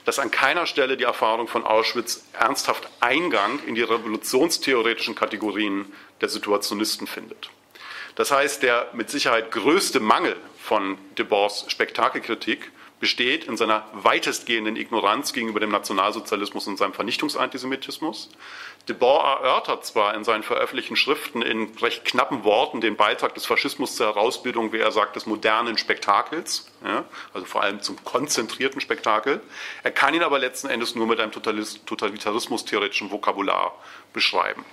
[0.05, 6.29] dass an keiner Stelle die Erfahrung von Auschwitz ernsthaft Eingang in die revolutionstheoretischen Kategorien der
[6.29, 7.49] Situationisten findet.
[8.15, 15.33] Das heißt, der mit Sicherheit größte Mangel von Debors Spektakelkritik besteht in seiner weitestgehenden Ignoranz
[15.33, 18.29] gegenüber dem Nationalsozialismus und seinem Vernichtungsantisemitismus.
[18.87, 23.95] Debord erörtert zwar in seinen veröffentlichten Schriften in recht knappen Worten den Beitrag des Faschismus
[23.95, 29.41] zur Herausbildung, wie er sagt, des modernen Spektakels, ja, also vor allem zum konzentrierten Spektakel.
[29.83, 33.75] Er kann ihn aber letzten Endes nur mit einem totalitarismus-theoretischen Vokabular
[34.13, 34.65] beschreiben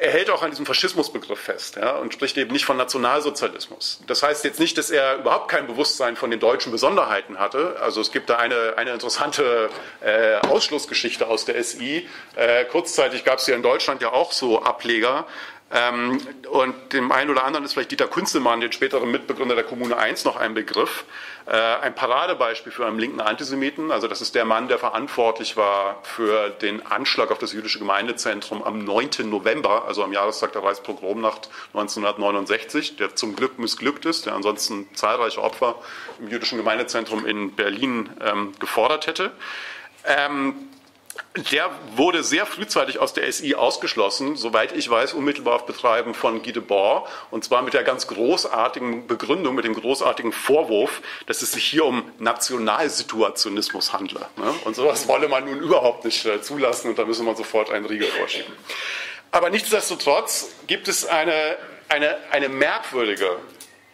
[0.00, 4.00] er hält auch an diesem Faschismusbegriff fest ja, und spricht eben nicht von Nationalsozialismus.
[4.06, 7.76] Das heißt jetzt nicht, dass er überhaupt kein Bewusstsein von den deutschen Besonderheiten hatte.
[7.80, 12.08] Also es gibt da eine, eine interessante äh, Ausschlussgeschichte aus der SI.
[12.34, 15.26] Äh, kurzzeitig gab es ja in Deutschland ja auch so Ableger,
[15.72, 19.96] ähm, und dem einen oder anderen ist vielleicht Dieter Kunzelmann, den späteren Mitbegründer der Kommune
[19.96, 21.04] 1, noch ein Begriff.
[21.46, 23.90] Äh, ein Paradebeispiel für einen linken Antisemiten.
[23.90, 28.62] Also das ist der Mann, der verantwortlich war für den Anschlag auf das jüdische Gemeindezentrum
[28.62, 29.28] am 9.
[29.28, 35.42] November, also am Jahrestag der Reichspogromnacht 1969, der zum Glück missglückt ist, der ansonsten zahlreiche
[35.42, 35.76] Opfer
[36.20, 39.32] im jüdischen Gemeindezentrum in Berlin ähm, gefordert hätte.
[40.04, 40.54] Ähm,
[41.52, 46.42] der wurde sehr frühzeitig aus der SI ausgeschlossen, soweit ich weiß, unmittelbar auf Betreiben von
[46.42, 51.52] Guy Debord, und zwar mit der ganz großartigen Begründung, mit dem großartigen Vorwurf, dass es
[51.52, 54.26] sich hier um Nationalsituationismus handle.
[54.36, 54.54] Ne?
[54.64, 57.86] Und sowas wolle man nun überhaupt nicht äh, zulassen und da müsse man sofort einen
[57.86, 58.52] Riegel vorschieben.
[59.30, 61.56] Aber nichtsdestotrotz gibt es eine,
[61.88, 63.38] eine, eine merkwürdige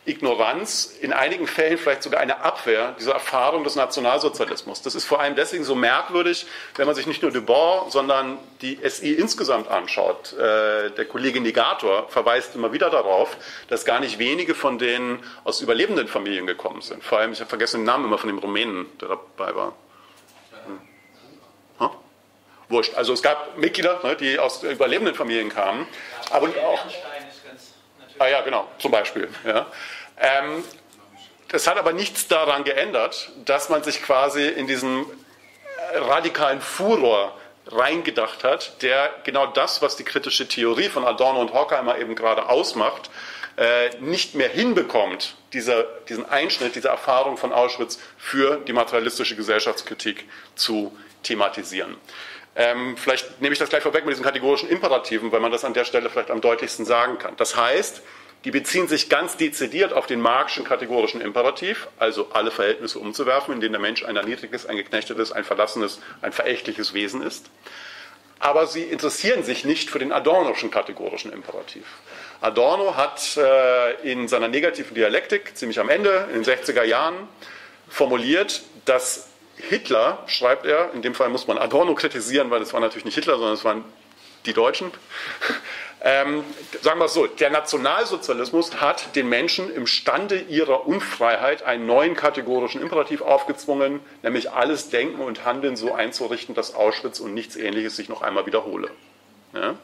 [0.05, 4.83] Ignoranz, in einigen Fällen vielleicht sogar eine Abwehr dieser Erfahrung des Nationalsozialismus.
[4.83, 8.79] Das ist vor allem deswegen so merkwürdig, wenn man sich nicht nur Debord, sondern die
[8.89, 10.33] SI insgesamt anschaut.
[10.33, 13.37] Äh, der Kollege Negator verweist immer wieder darauf,
[13.69, 17.05] dass gar nicht wenige von denen aus überlebenden Familien gekommen sind.
[17.05, 19.77] Vor allem, ich habe vergessen den Namen immer von dem Rumänen, der dabei war.
[20.67, 21.91] Hm?
[22.69, 22.95] Wurscht.
[22.95, 25.87] Also es gab Mitglieder, ne, die aus überlebenden Familien kamen.
[26.31, 26.81] Aber auch,
[28.23, 29.29] Ah ja, genau, zum Beispiel.
[29.45, 29.67] Ja.
[30.17, 30.63] Ähm,
[31.49, 35.05] das hat aber nichts daran geändert, dass man sich quasi in diesen
[35.93, 41.99] radikalen Furor reingedacht hat, der genau das, was die kritische Theorie von Adorno und Horkheimer
[41.99, 43.11] eben gerade ausmacht,
[43.57, 50.29] äh, nicht mehr hinbekommt, dieser, diesen Einschnitt, diese Erfahrung von Auschwitz für die materialistische Gesellschaftskritik
[50.55, 51.97] zu thematisieren.
[52.55, 55.73] Ähm, vielleicht nehme ich das gleich vorweg mit diesen kategorischen Imperativen, weil man das an
[55.73, 57.35] der Stelle vielleicht am deutlichsten sagen kann.
[57.37, 58.03] Das heißt,
[58.45, 63.61] die beziehen sich ganz dezidiert auf den marxischen kategorischen Imperativ, also alle Verhältnisse umzuwerfen, in
[63.61, 67.47] denen der Mensch ein erniedrigtes, ein geknechtetes, ein verlassenes, ein verächtliches Wesen ist.
[68.41, 71.85] Aber sie interessieren sich nicht für den Adornoschen kategorischen Imperativ.
[72.41, 77.15] Adorno hat äh, in seiner negativen Dialektik, ziemlich am Ende, in den 60er Jahren,
[77.89, 79.29] formuliert, dass
[79.69, 83.15] Hitler, schreibt er, in dem Fall muss man Adorno kritisieren, weil es war natürlich nicht
[83.15, 83.85] Hitler, sondern es waren
[84.47, 84.91] die Deutschen,
[86.05, 86.43] Ähm,
[86.81, 92.17] sagen wir es so, der Nationalsozialismus hat den Menschen im Stande ihrer Unfreiheit einen neuen
[92.17, 97.95] kategorischen Imperativ aufgezwungen, nämlich alles Denken und Handeln so einzurichten, dass Auschwitz und nichts Ähnliches
[97.95, 98.91] sich noch einmal wiederhole.
[99.55, 99.77] Ja?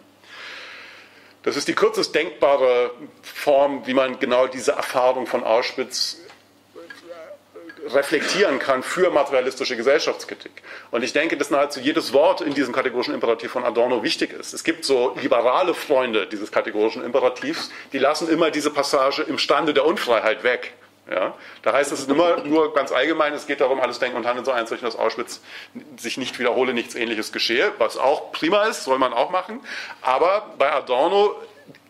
[1.45, 2.91] Das ist die kürzest denkbare
[3.23, 6.19] Form, wie man genau diese Erfahrung von Auschwitz
[7.95, 10.63] reflektieren kann für materialistische Gesellschaftskritik.
[10.91, 14.55] Und ich denke, dass nahezu jedes Wort in diesem kategorischen Imperativ von Adorno wichtig ist.
[14.55, 19.75] Es gibt so liberale Freunde dieses kategorischen Imperativs, die lassen immer diese Passage im Stande
[19.75, 20.73] der Unfreiheit weg.
[21.11, 24.45] Ja, da heißt es immer nur ganz allgemein, es geht darum, alles Denken und Handeln
[24.45, 25.41] so einzurichten, dass Auschwitz
[25.97, 29.61] sich nicht wiederhole, nichts Ähnliches geschehe, was auch prima ist, soll man auch machen.
[30.03, 31.35] Aber bei Adorno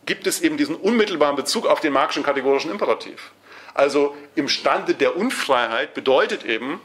[0.07, 3.32] gibt es eben diesen unmittelbaren Bezug auf den marxischen kategorischen Imperativ.
[3.79, 6.81] Also im Stande der Unfreiheit bedeutet eben,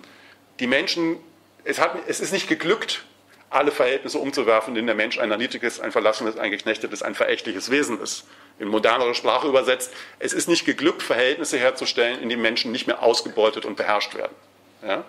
[0.60, 1.18] die Menschen,
[1.64, 3.04] es, hat, es ist nicht geglückt,
[3.50, 7.72] alle Verhältnisse umzuwerfen, in denen der Mensch ein erniedrigtes, ein verlassenes, ein geknechtetes, ein verächtliches
[7.72, 8.26] Wesen ist.
[8.60, 13.02] In modernere Sprache übersetzt, es ist nicht geglückt, Verhältnisse herzustellen, in denen Menschen nicht mehr
[13.02, 14.36] ausgebeutet und beherrscht werden.
[14.88, 15.04] Ja?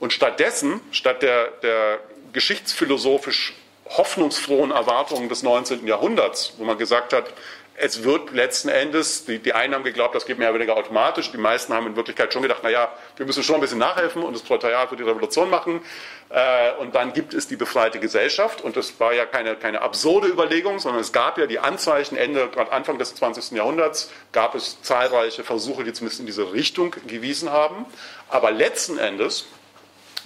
[0.00, 2.00] Und stattdessen, statt der, der
[2.32, 3.54] geschichtsphilosophisch
[3.88, 5.86] hoffnungsfrohen Erwartungen des 19.
[5.86, 7.32] Jahrhunderts, wo man gesagt hat,
[7.76, 11.32] es wird letzten Endes, die, die einen haben geglaubt, das geht mehr oder weniger automatisch,
[11.32, 14.32] die meisten haben in Wirklichkeit schon gedacht, naja, wir müssen schon ein bisschen nachhelfen und
[14.32, 15.82] das Proletariat wird die Revolution machen
[16.30, 20.28] äh, und dann gibt es die befreite Gesellschaft und das war ja keine, keine absurde
[20.28, 23.52] Überlegung, sondern es gab ja die Anzeichen, Ende, gerade Anfang des 20.
[23.52, 27.86] Jahrhunderts gab es zahlreiche Versuche, die zumindest in diese Richtung gewiesen haben,
[28.28, 29.46] aber letzten Endes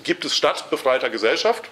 [0.04, 1.64] gibt es statt befreiter Gesellschaft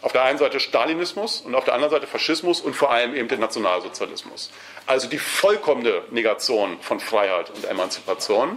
[0.00, 3.28] auf der einen Seite Stalinismus und auf der anderen Seite Faschismus und vor allem eben
[3.28, 4.50] den Nationalsozialismus.
[4.88, 8.56] Also die vollkommene Negation von Freiheit und Emanzipation,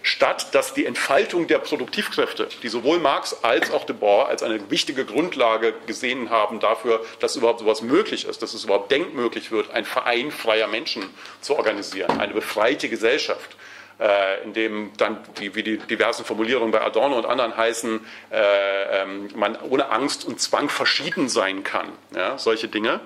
[0.00, 4.70] statt dass die Entfaltung der Produktivkräfte, die sowohl Marx als auch de Boer als eine
[4.70, 9.70] wichtige Grundlage gesehen haben dafür, dass überhaupt sowas möglich ist, dass es überhaupt denkmöglich wird,
[9.70, 11.04] ein Verein freier Menschen
[11.42, 13.54] zu organisieren, eine befreite Gesellschaft
[13.98, 18.00] äh, in dem dann, wie die diversen Formulierungen bei Adorno und anderen heißen,
[18.30, 21.88] äh, ähm, man ohne Angst und Zwang verschieden sein kann.
[22.14, 23.00] Ja, solche Dinge.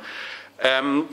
[0.61, 1.09] Ähm,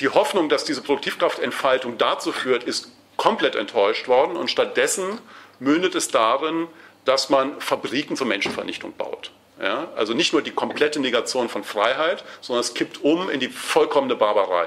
[0.00, 5.20] die Hoffnung, dass diese Produktivkraftentfaltung dazu führt, ist komplett enttäuscht worden und stattdessen
[5.60, 6.66] mündet es darin,
[7.04, 9.30] dass man Fabriken zur Menschenvernichtung baut.
[9.60, 13.48] Ja, also nicht nur die komplette Negation von Freiheit, sondern es kippt um in die
[13.48, 14.66] vollkommene Barbarei.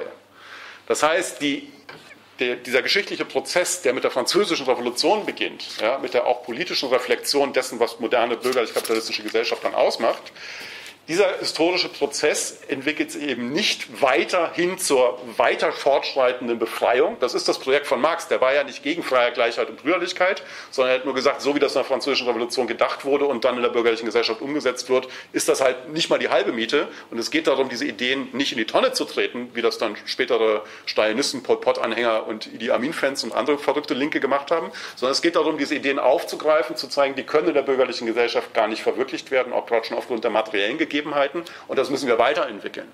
[0.88, 1.70] Das heißt, die
[2.40, 6.90] der, dieser geschichtliche Prozess, der mit der französischen Revolution beginnt, ja, mit der auch politischen
[6.90, 10.32] Reflexion dessen, was moderne bürgerlich-kapitalistische Gesellschaft dann ausmacht,
[11.08, 17.16] dieser historische Prozess entwickelt sich eben nicht weiter hin zur weiter fortschreitenden Befreiung.
[17.22, 18.28] Das ist das Projekt von Marx.
[18.28, 21.56] Der war ja nicht gegen Freiheit, Gleichheit und Brüderlichkeit, sondern er hat nur gesagt, so
[21.56, 24.90] wie das in der Französischen Revolution gedacht wurde und dann in der bürgerlichen Gesellschaft umgesetzt
[24.90, 26.90] wird, ist das halt nicht mal die halbe Miete.
[27.10, 29.96] Und es geht darum, diese Ideen nicht in die Tonne zu treten, wie das dann
[30.06, 35.22] spätere Stalinisten, Pol Pot-Anhänger und Idi Amin-Fans und andere verrückte Linke gemacht haben, sondern es
[35.22, 38.84] geht darum, diese Ideen aufzugreifen, zu zeigen, die können in der bürgerlichen Gesellschaft gar nicht
[38.84, 40.97] verwirklicht werden, auch gerade schon aufgrund der materiellen Gegebenheiten.
[40.98, 42.88] Gegebenheiten und das müssen wir weiterentwickeln.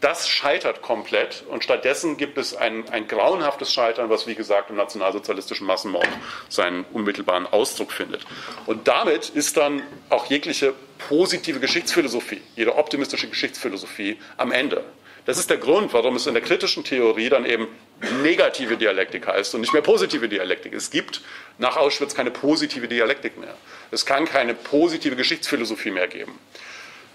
[0.00, 4.76] Das scheitert komplett und stattdessen gibt es ein, ein grauenhaftes Scheitern, was wie gesagt im
[4.76, 6.08] nationalsozialistischen Massenmord
[6.48, 8.26] seinen unmittelbaren Ausdruck findet.
[8.66, 10.74] Und damit ist dann auch jegliche
[11.08, 14.84] positive Geschichtsphilosophie, jede optimistische Geschichtsphilosophie am Ende.
[15.26, 17.68] Das ist der Grund, warum es in der kritischen Theorie dann eben
[18.22, 20.74] negative Dialektik heißt und nicht mehr positive Dialektik.
[20.74, 21.22] Es gibt
[21.56, 23.54] nach Auschwitz keine positive Dialektik mehr.
[23.90, 26.38] Es kann keine positive Geschichtsphilosophie mehr geben.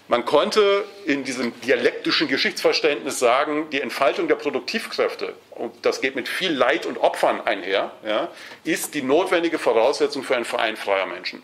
[0.09, 6.27] Man konnte in diesem dialektischen Geschichtsverständnis sagen, die Entfaltung der Produktivkräfte, und das geht mit
[6.27, 8.31] viel Leid und Opfern einher, ja,
[8.63, 11.43] ist die notwendige Voraussetzung für einen Verein freier Menschen.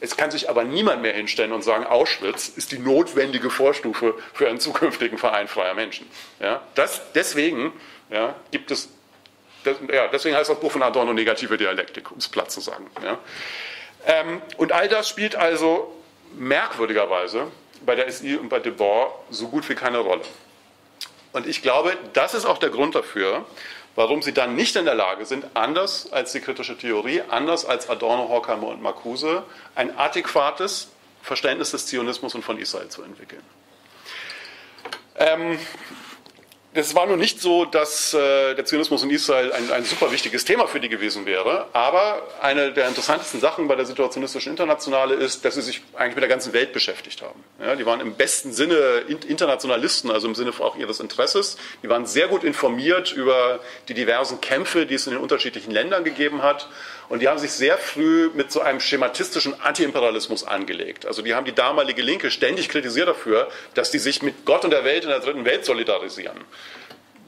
[0.00, 4.48] Es kann sich aber niemand mehr hinstellen und sagen, Auschwitz ist die notwendige Vorstufe für
[4.48, 6.10] einen zukünftigen Verein freier Menschen.
[6.40, 7.72] Ja, das, deswegen
[8.10, 8.88] ja, gibt es,
[9.62, 12.90] das, ja, deswegen heißt das Buch von Adorno negative Dialektik, um es platt zu sagen.
[13.04, 13.18] Ja.
[14.06, 15.92] Ähm, und all das spielt also
[16.34, 17.46] merkwürdigerweise
[17.84, 20.22] bei der SI und bei De Boer so gut wie keine Rolle.
[21.32, 23.44] Und ich glaube, das ist auch der Grund dafür,
[23.94, 27.88] warum sie dann nicht in der Lage sind, anders als die kritische Theorie, anders als
[27.90, 29.42] Adorno, Horkheimer und Marcuse,
[29.74, 30.88] ein adäquates
[31.22, 33.42] Verständnis des Zionismus und von Israel zu entwickeln.
[35.16, 35.58] Ähm,
[36.76, 40.44] es war nur nicht so, dass äh, der Zionismus in Israel ein, ein super wichtiges
[40.44, 45.44] Thema für die gewesen wäre, aber eine der interessantesten Sachen bei der Situationistischen Internationale ist,
[45.44, 47.42] dass sie sich eigentlich mit der ganzen Welt beschäftigt haben.
[47.60, 51.56] Ja, die waren im besten Sinne Internationalisten, also im Sinne auch ihres Interesses.
[51.82, 56.04] Die waren sehr gut informiert über die diversen Kämpfe, die es in den unterschiedlichen Ländern
[56.04, 56.68] gegeben hat
[57.08, 61.06] und die haben sich sehr früh mit so einem schematistischen Antiimperialismus angelegt.
[61.06, 64.70] Also die haben die damalige Linke ständig kritisiert dafür, dass die sich mit Gott und
[64.70, 66.38] der Welt in der dritten Welt solidarisieren.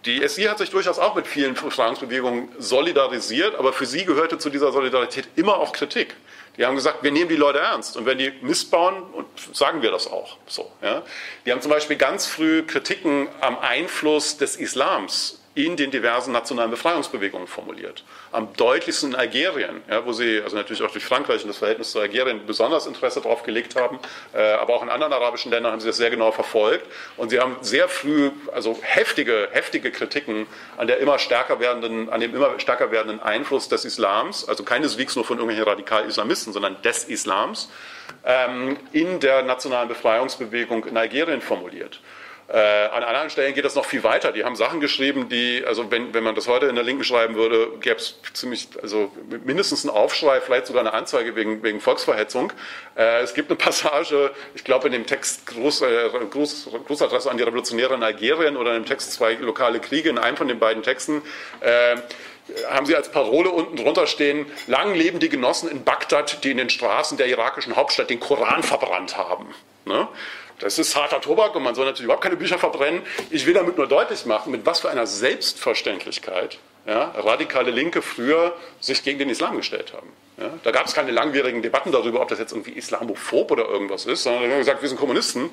[0.05, 4.49] die SI hat sich durchaus auch mit vielen Befreiungsbewegungen solidarisiert, aber für sie gehörte zu
[4.49, 6.15] dieser Solidarität immer auch Kritik.
[6.57, 9.05] Die haben gesagt, wir nehmen die Leute ernst und wenn die Mist bauen,
[9.53, 10.39] sagen wir das auch.
[10.47, 11.03] So, ja.
[11.47, 16.71] Die haben zum Beispiel ganz früh Kritiken am Einfluss des Islams in den diversen nationalen
[16.71, 18.05] Befreiungsbewegungen formuliert.
[18.31, 21.91] Am deutlichsten in Algerien, ja, wo sie, also natürlich auch durch Frankreich und das Verhältnis
[21.91, 23.99] zu Algerien besonders Interesse darauf gelegt haben,
[24.33, 26.87] äh, aber auch in anderen arabischen Ländern haben sie das sehr genau verfolgt
[27.17, 30.47] und sie haben sehr früh, also heftige, heftige Kritiken
[30.77, 35.17] an der immer stärker werdenden, an dem immer stärker werdenden Einfluss des Islams, also keineswegs
[35.17, 37.69] nur von irgendwelchen Radikal-Islamisten, sondern des Islams,
[38.25, 42.01] ähm, in der nationalen Befreiungsbewegung in Algerien formuliert.
[42.51, 44.33] Äh, an anderen Stellen geht das noch viel weiter.
[44.33, 47.35] Die haben Sachen geschrieben, die, also wenn, wenn man das heute in der Linken schreiben
[47.35, 49.13] würde, gäbe es ziemlich, also
[49.45, 52.51] mindestens einen Aufschrei, vielleicht sogar eine Anzeige wegen, wegen Volksverhetzung.
[52.97, 57.37] Äh, es gibt eine Passage, ich glaube in dem Text Groß, äh, Groß, Großadresse an
[57.37, 60.59] die Revolutionäre in Algerien oder in dem Text zwei lokale Kriege, in einem von den
[60.59, 61.21] beiden Texten,
[61.61, 61.97] äh,
[62.71, 66.57] haben sie als Parole unten drunter stehen, lang leben die Genossen in Bagdad, die in
[66.57, 69.55] den Straßen der irakischen Hauptstadt den Koran verbrannt haben.
[69.85, 70.09] Ne?
[70.59, 73.03] Das ist harter Tobak und man soll natürlich überhaupt keine Bücher verbrennen.
[73.31, 78.57] Ich will damit nur deutlich machen, mit was für einer Selbstverständlichkeit ja, radikale Linke früher
[78.81, 80.09] sich gegen den Islam gestellt haben.
[80.39, 84.07] Ja, da gab es keine langwierigen Debatten darüber, ob das jetzt irgendwie islamophob oder irgendwas
[84.07, 85.51] ist, sondern wir haben gesagt, wir sind Kommunisten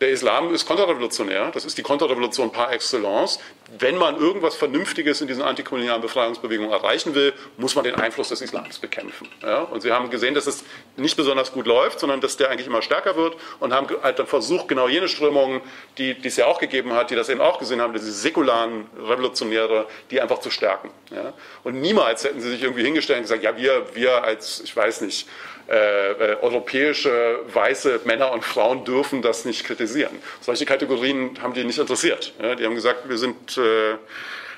[0.00, 3.40] der Islam ist konterrevolutionär, das ist die Konterrevolution par excellence.
[3.78, 8.40] Wenn man irgendwas Vernünftiges in diesen antikolonialen Befreiungsbewegungen erreichen will, muss man den Einfluss des
[8.40, 9.28] Islams bekämpfen.
[9.42, 9.62] Ja?
[9.62, 10.64] Und sie haben gesehen, dass es
[10.96, 14.26] nicht besonders gut läuft, sondern dass der eigentlich immer stärker wird und haben halt dann
[14.26, 15.60] versucht, genau jene Strömungen,
[15.98, 18.86] die, die es ja auch gegeben hat, die das eben auch gesehen haben, diese säkularen
[18.96, 20.90] Revolutionäre, die einfach zu stärken.
[21.10, 21.32] Ja?
[21.64, 25.00] Und niemals hätten sie sich irgendwie hingestellt und gesagt, ja, wir, wir als, ich weiß
[25.00, 25.26] nicht,
[25.68, 30.16] äh, äh, europäische weiße Männer und Frauen dürfen das nicht kritisieren.
[30.40, 32.32] Solche Kategorien haben die nicht interessiert.
[32.40, 33.96] Ja, die haben gesagt, wir sind äh,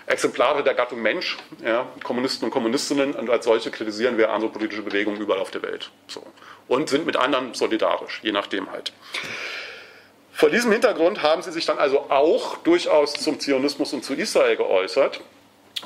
[0.07, 4.83] Exemplare der Gattung Mensch, ja, Kommunisten und Kommunistinnen, und als solche kritisieren wir andere politische
[4.83, 5.91] Bewegungen überall auf der Welt.
[6.07, 6.25] So.
[6.69, 8.93] Und sind mit anderen solidarisch, je nachdem halt.
[10.33, 14.57] Vor diesem Hintergrund haben sie sich dann also auch durchaus zum Zionismus und zu Israel
[14.57, 15.21] geäußert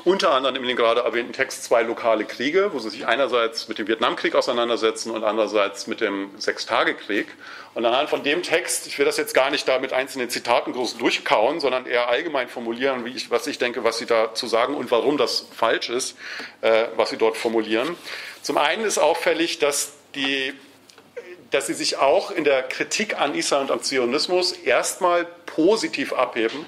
[0.03, 3.77] unter anderem in dem gerade erwähnten Text zwei lokale Kriege, wo sie sich einerseits mit
[3.77, 7.27] dem Vietnamkrieg auseinandersetzen und andererseits mit dem Sechstagekrieg.
[7.73, 10.73] Und anhand von dem Text, ich will das jetzt gar nicht da mit einzelnen Zitaten
[10.73, 14.75] groß durchkauen, sondern eher allgemein formulieren, wie ich, was ich denke, was sie dazu sagen
[14.75, 16.17] und warum das falsch ist,
[16.61, 17.95] äh, was sie dort formulieren.
[18.41, 20.53] Zum einen ist auffällig, dass die
[21.51, 26.65] dass sie sich auch in der Kritik an Israel und am Zionismus erstmal positiv abheben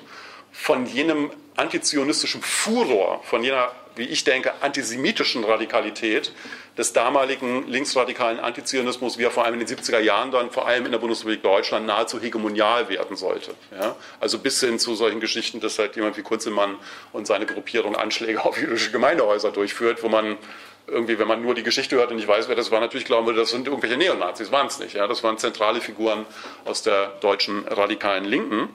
[0.53, 6.31] von jenem antizionistischen Furor, von jener, wie ich denke, antisemitischen Radikalität
[6.77, 10.85] des damaligen linksradikalen Antizionismus, wie er vor allem in den 70er Jahren dann vor allem
[10.85, 13.55] in der Bundesrepublik Deutschland nahezu hegemonial werden sollte.
[13.71, 13.95] Ja?
[14.19, 16.77] Also bis hin zu solchen Geschichten, dass halt jemand wie Kunzelmann
[17.11, 20.37] und seine Gruppierung Anschläge auf jüdische Gemeindehäuser durchführt, wo man
[20.85, 23.25] irgendwie, wenn man nur die Geschichte hört und nicht weiß, wer das war, natürlich glauben
[23.25, 24.51] würde, das sind irgendwelche Neonazis.
[24.51, 24.93] Waren es nicht.
[24.93, 25.07] Ja?
[25.07, 26.25] Das waren zentrale Figuren
[26.63, 28.69] aus der deutschen radikalen Linken.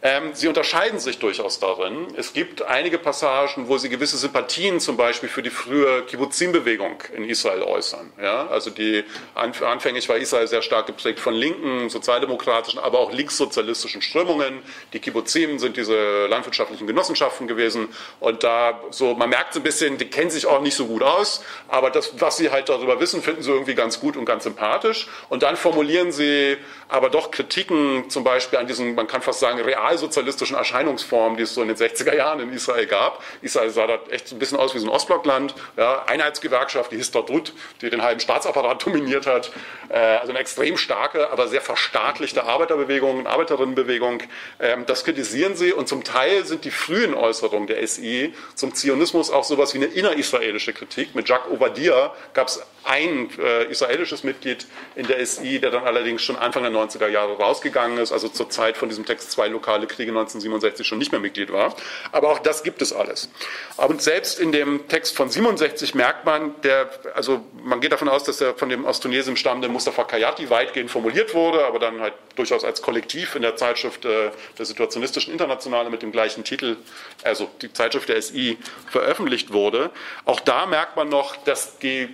[0.00, 2.06] Ähm, sie unterscheiden sich durchaus darin.
[2.16, 7.24] Es gibt einige Passagen, wo sie gewisse Sympathien zum Beispiel für die frühe Kibbutzim-Bewegung in
[7.24, 8.12] Israel äußern.
[8.22, 8.46] Ja?
[8.46, 9.02] Also die,
[9.34, 14.62] anfänglich war Israel sehr stark geprägt von linken, sozialdemokratischen, aber auch linkssozialistischen Strömungen.
[14.92, 17.88] Die Kibbutzim sind diese landwirtschaftlichen Genossenschaften gewesen.
[18.20, 21.02] Und da, so, man merkt so ein bisschen, die kennen sich auch nicht so gut
[21.02, 24.44] aus, aber das, was sie halt darüber wissen, finden sie irgendwie ganz gut und ganz
[24.44, 25.08] sympathisch.
[25.28, 26.56] Und dann formulieren sie
[26.88, 29.58] aber doch Kritiken zum Beispiel an diesen, man kann fast sagen,
[29.88, 33.22] realsozialistischen Erscheinungsformen, die es so in den 60er Jahren in Israel gab.
[33.42, 35.54] Israel sah da echt ein bisschen aus wie so ein Ostblockland.
[35.76, 39.50] Ja, Einheitsgewerkschaft, die Histadrut, die den halben Staatsapparat dominiert hat.
[39.88, 44.22] Äh, also eine extrem starke, aber sehr verstaatlichte Arbeiterbewegung, Arbeiterinnenbewegung.
[44.60, 49.30] Ähm, das kritisieren sie und zum Teil sind die frühen Äußerungen der SI zum Zionismus
[49.30, 51.14] auch sowas wie eine innerisraelische Kritik.
[51.14, 54.66] Mit Jacques Obadia gab es ein äh, israelisches Mitglied
[54.96, 58.48] in der SI, der dann allerdings schon Anfang der 90er Jahre rausgegangen ist, also zur
[58.50, 61.74] Zeit von diesem Text zwei lokale Kriege 1967 schon nicht mehr Mitglied war.
[62.12, 63.28] Aber auch das gibt es alles.
[63.76, 68.24] Und selbst in dem Text von 67 merkt man, der, also man geht davon aus,
[68.24, 72.14] dass er von dem aus Tunesien stammende Mustafa Kayati weitgehend formuliert wurde, aber dann halt
[72.36, 76.76] durchaus als Kollektiv in der Zeitschrift äh, der Situationistischen Internationale mit dem gleichen Titel,
[77.22, 78.58] also die Zeitschrift der SI,
[78.90, 79.90] veröffentlicht wurde.
[80.24, 82.08] Auch da merkt man noch, dass die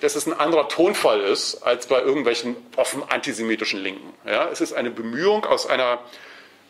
[0.00, 4.12] dass es ein anderer Tonfall ist als bei irgendwelchen offen antisemitischen Linken.
[4.26, 5.98] Ja, es ist eine Bemühung aus einer,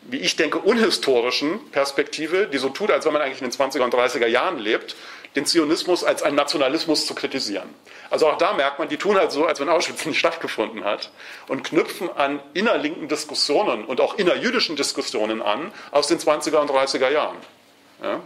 [0.07, 3.81] wie ich denke, unhistorischen Perspektive, die so tut, als wenn man eigentlich in den 20er
[3.81, 4.95] und 30er Jahren lebt,
[5.35, 7.67] den Zionismus als einen Nationalismus zu kritisieren.
[8.09, 11.11] Also auch da merkt man, die tun halt so, als wenn Auschwitz nicht stattgefunden hat
[11.47, 17.09] und knüpfen an innerlinken Diskussionen und auch innerjüdischen Diskussionen an aus den 20er und 30er
[17.09, 17.37] Jahren.
[18.01, 18.21] Ja.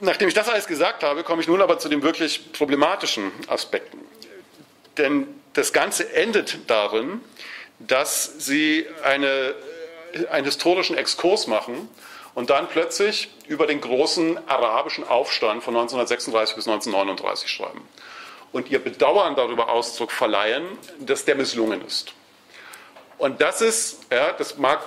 [0.00, 3.98] Nachdem ich das alles gesagt habe, komme ich nun aber zu den wirklich problematischen Aspekten.
[4.98, 7.20] Denn das Ganze endet darin,
[7.86, 9.54] dass sie eine,
[10.30, 11.88] einen historischen Exkurs machen
[12.34, 17.86] und dann plötzlich über den großen arabischen Aufstand von 1936 bis 1939 schreiben
[18.52, 20.64] und ihr Bedauern darüber Ausdruck verleihen,
[21.00, 22.12] dass der misslungen ist.
[23.18, 24.80] Und das ist, ja, das mag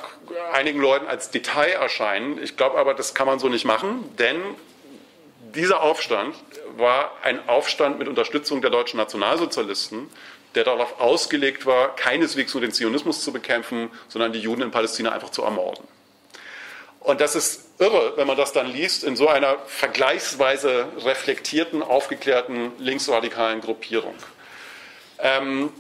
[0.52, 4.42] einigen Leuten als Detail erscheinen, ich glaube aber, das kann man so nicht machen, denn
[5.56, 6.36] dieser Aufstand
[6.78, 10.10] war ein Aufstand mit Unterstützung der deutschen Nationalsozialisten,
[10.58, 15.12] der darauf ausgelegt war, keineswegs nur den Zionismus zu bekämpfen, sondern die Juden in Palästina
[15.12, 15.88] einfach zu ermorden.
[17.00, 22.72] Und das ist irre, wenn man das dann liest, in so einer vergleichsweise reflektierten, aufgeklärten
[22.80, 24.16] linksradikalen Gruppierung.
[25.20, 25.72] Ähm,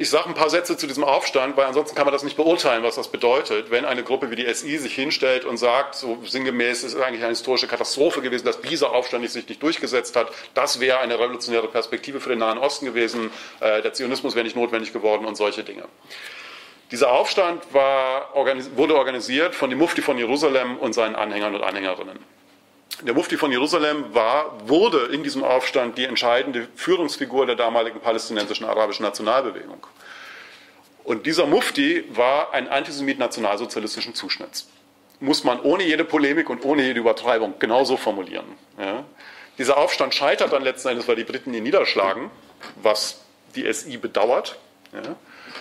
[0.00, 2.82] ich sage ein paar Sätze zu diesem Aufstand, weil ansonsten kann man das nicht beurteilen,
[2.82, 6.84] was das bedeutet, wenn eine Gruppe wie die SI sich hinstellt und sagt, so sinngemäß,
[6.84, 10.32] es ist eigentlich eine historische Katastrophe gewesen, dass dieser Aufstand sich nicht durchgesetzt hat.
[10.54, 13.30] Das wäre eine revolutionäre Perspektive für den Nahen Osten gewesen.
[13.60, 15.84] Äh, der Zionismus wäre nicht notwendig geworden und solche Dinge.
[16.90, 18.34] Dieser Aufstand war,
[18.76, 22.18] wurde organisiert von dem Mufti von Jerusalem und seinen Anhängern und Anhängerinnen.
[23.02, 28.66] Der Mufti von Jerusalem war, wurde in diesem Aufstand die entscheidende Führungsfigur der damaligen palästinensischen
[28.66, 29.86] arabischen Nationalbewegung.
[31.02, 34.68] Und dieser Mufti war ein Antisemit nationalsozialistischen Zuschnitts.
[35.18, 38.46] Muss man ohne jede Polemik und ohne jede Übertreibung genauso formulieren.
[38.78, 39.04] Ja.
[39.56, 42.30] Dieser Aufstand scheitert dann letzten Endes, weil die Briten ihn niederschlagen,
[42.82, 43.22] was
[43.56, 44.58] die SI bedauert.
[44.92, 45.16] Ja.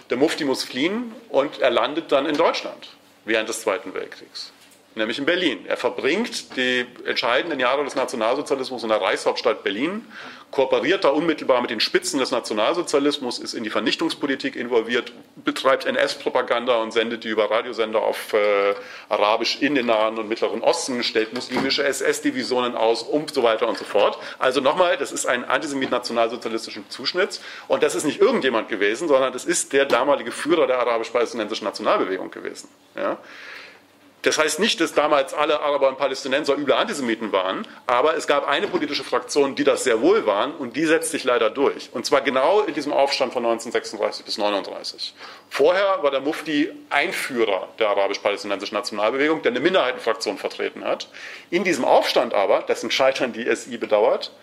[0.10, 2.90] Der Mufti muss fliehen und er landet dann in Deutschland
[3.24, 4.52] während des Zweiten Weltkriegs
[5.00, 5.66] nämlich in Berlin.
[5.68, 10.06] Er verbringt die entscheidenden Jahre des Nationalsozialismus in der Reichshauptstadt Berlin,
[10.52, 16.82] kooperiert da unmittelbar mit den Spitzen des Nationalsozialismus, ist in die Vernichtungspolitik involviert, betreibt NS-Propaganda
[16.82, 18.74] und sendet die über Radiosender auf äh,
[19.10, 23.78] Arabisch in den Nahen und Mittleren Osten, stellt muslimische SS-Divisionen aus und so weiter und
[23.78, 24.18] so fort.
[24.40, 29.46] Also nochmal, das ist ein antisemit-nationalsozialistischen Zuschnitt und das ist nicht irgendjemand gewesen, sondern das
[29.46, 32.70] ist der damalige Führer der arabisch-palästinensischen Nationalbewegung gewesen.
[32.96, 33.18] Ja?
[34.24, 38.48] Das heißt nicht, dass damals alle Araber und Palästinenser üble Antisemiten waren, aber es gab
[38.48, 41.90] eine politische Fraktion, die das sehr wohl waren und die setzt sich leider durch.
[41.94, 45.14] Und zwar genau in diesem Aufstand von 1936 bis 1939.
[45.50, 51.08] Vorher war der Mufti Einführer der arabisch-palästinensischen Nationalbewegung, der eine Minderheitenfraktion vertreten hat.
[51.50, 54.34] In diesem Aufstand aber, dessen Scheitern die SI bedauert,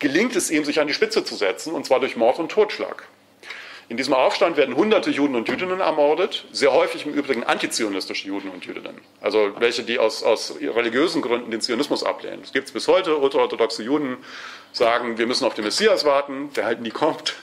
[0.00, 3.04] gelingt es ihm, sich an die Spitze zu setzen, und zwar durch Mord und Totschlag.
[3.90, 8.48] In diesem Aufstand werden hunderte Juden und Jüdinnen ermordet, sehr häufig im Übrigen antizionistische Juden
[8.50, 9.00] und Jüdinnen.
[9.20, 12.40] Also welche, die aus, aus religiösen Gründen den Zionismus ablehnen.
[12.40, 13.18] Das gibt es bis heute.
[13.18, 14.18] Ultraorthodoxe Juden
[14.70, 17.34] sagen, wir müssen auf den Messias warten, der halt nie kommt.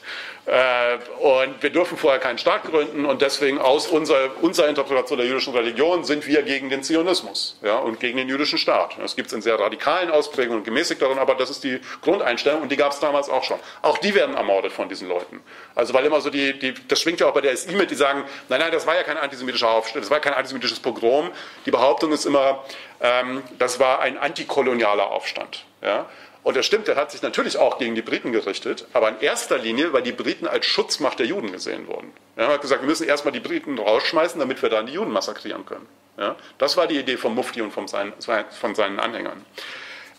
[0.47, 5.27] Äh, und wir dürfen vorher keinen Staat gründen und deswegen aus unserer, unserer Interpretation der
[5.27, 8.95] jüdischen Religion sind wir gegen den Zionismus ja, und gegen den jüdischen Staat.
[8.97, 12.71] Das gibt es in sehr radikalen Ausprägungen und gemäßigteren, aber das ist die Grundeinstellung und
[12.71, 13.59] die gab es damals auch schon.
[13.81, 15.41] Auch die werden ermordet von diesen Leuten.
[15.75, 17.95] Also weil immer so die, die, das schwingt ja auch bei der SI mit, die
[17.95, 21.29] sagen, nein, nein, das war ja kein antisemitischer Aufstand, das war kein antisemitisches Pogrom.
[21.65, 22.63] Die Behauptung ist immer,
[23.01, 25.65] ähm, das war ein antikolonialer Aufstand.
[25.81, 26.05] Ja?
[26.47, 29.57] Und das stimmt, der hat sich natürlich auch gegen die Briten gerichtet, aber in erster
[29.57, 32.13] Linie, weil die Briten als Schutzmacht der Juden gesehen wurden.
[32.37, 35.65] Er hat gesagt, wir müssen erstmal die Briten rausschmeißen, damit wir dann die Juden massakrieren
[35.65, 35.85] können.
[36.17, 39.45] Ja, das war die Idee vom Mufti und von seinen, von seinen Anhängern.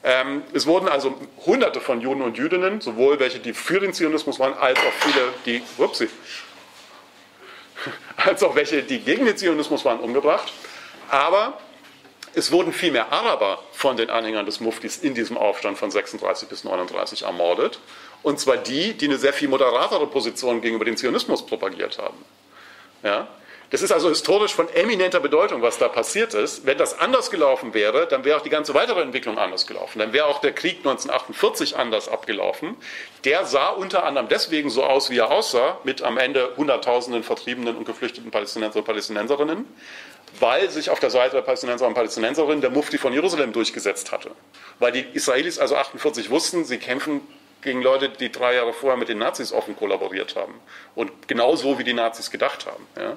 [0.04, 4.38] Ähm, es wurden also Hunderte von Juden und Jüdinnen, sowohl welche, die für den Zionismus
[4.38, 6.10] waren, als auch viele, die, upsie,
[8.18, 10.52] als auch welche, die gegen den Zionismus waren, umgebracht.
[11.08, 11.58] Aber
[12.34, 16.48] es wurden viel mehr Araber von den Anhängern des Muftis in diesem Aufstand von 36
[16.48, 17.80] bis 39 ermordet.
[18.22, 22.24] Und zwar die, die eine sehr viel moderatere Position gegenüber dem Zionismus propagiert haben.
[23.02, 23.28] Ja?
[23.70, 26.64] Das ist also historisch von eminenter Bedeutung, was da passiert ist.
[26.64, 29.98] Wenn das anders gelaufen wäre, dann wäre auch die ganze weitere Entwicklung anders gelaufen.
[29.98, 32.76] Dann wäre auch der Krieg 1948 anders abgelaufen.
[33.24, 37.76] Der sah unter anderem deswegen so aus, wie er aussah, mit am Ende Hunderttausenden vertriebenen
[37.76, 39.66] und geflüchteten Palästinenser und Palästinenserinnen,
[40.40, 44.30] weil sich auf der Seite der Palästinenser und Palästinenserinnen der Mufti von Jerusalem durchgesetzt hatte.
[44.78, 47.20] Weil die Israelis also 48 wussten, sie kämpfen
[47.62, 50.54] gegen Leute, die drei Jahre vorher mit den Nazis offen kollaboriert haben.
[50.94, 52.86] Und genauso wie die Nazis gedacht haben.
[52.96, 53.16] Ja.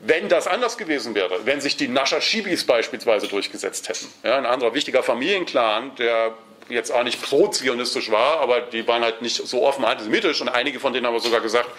[0.00, 4.74] Wenn das anders gewesen wäre, wenn sich die Nashashibis beispielsweise durchgesetzt hätten, ja, ein anderer
[4.74, 6.34] wichtiger Familienclan, der
[6.68, 10.78] jetzt auch nicht pro-zionistisch war, aber die waren halt nicht so offen antisemitisch und einige
[10.78, 11.70] von denen haben sogar gesagt,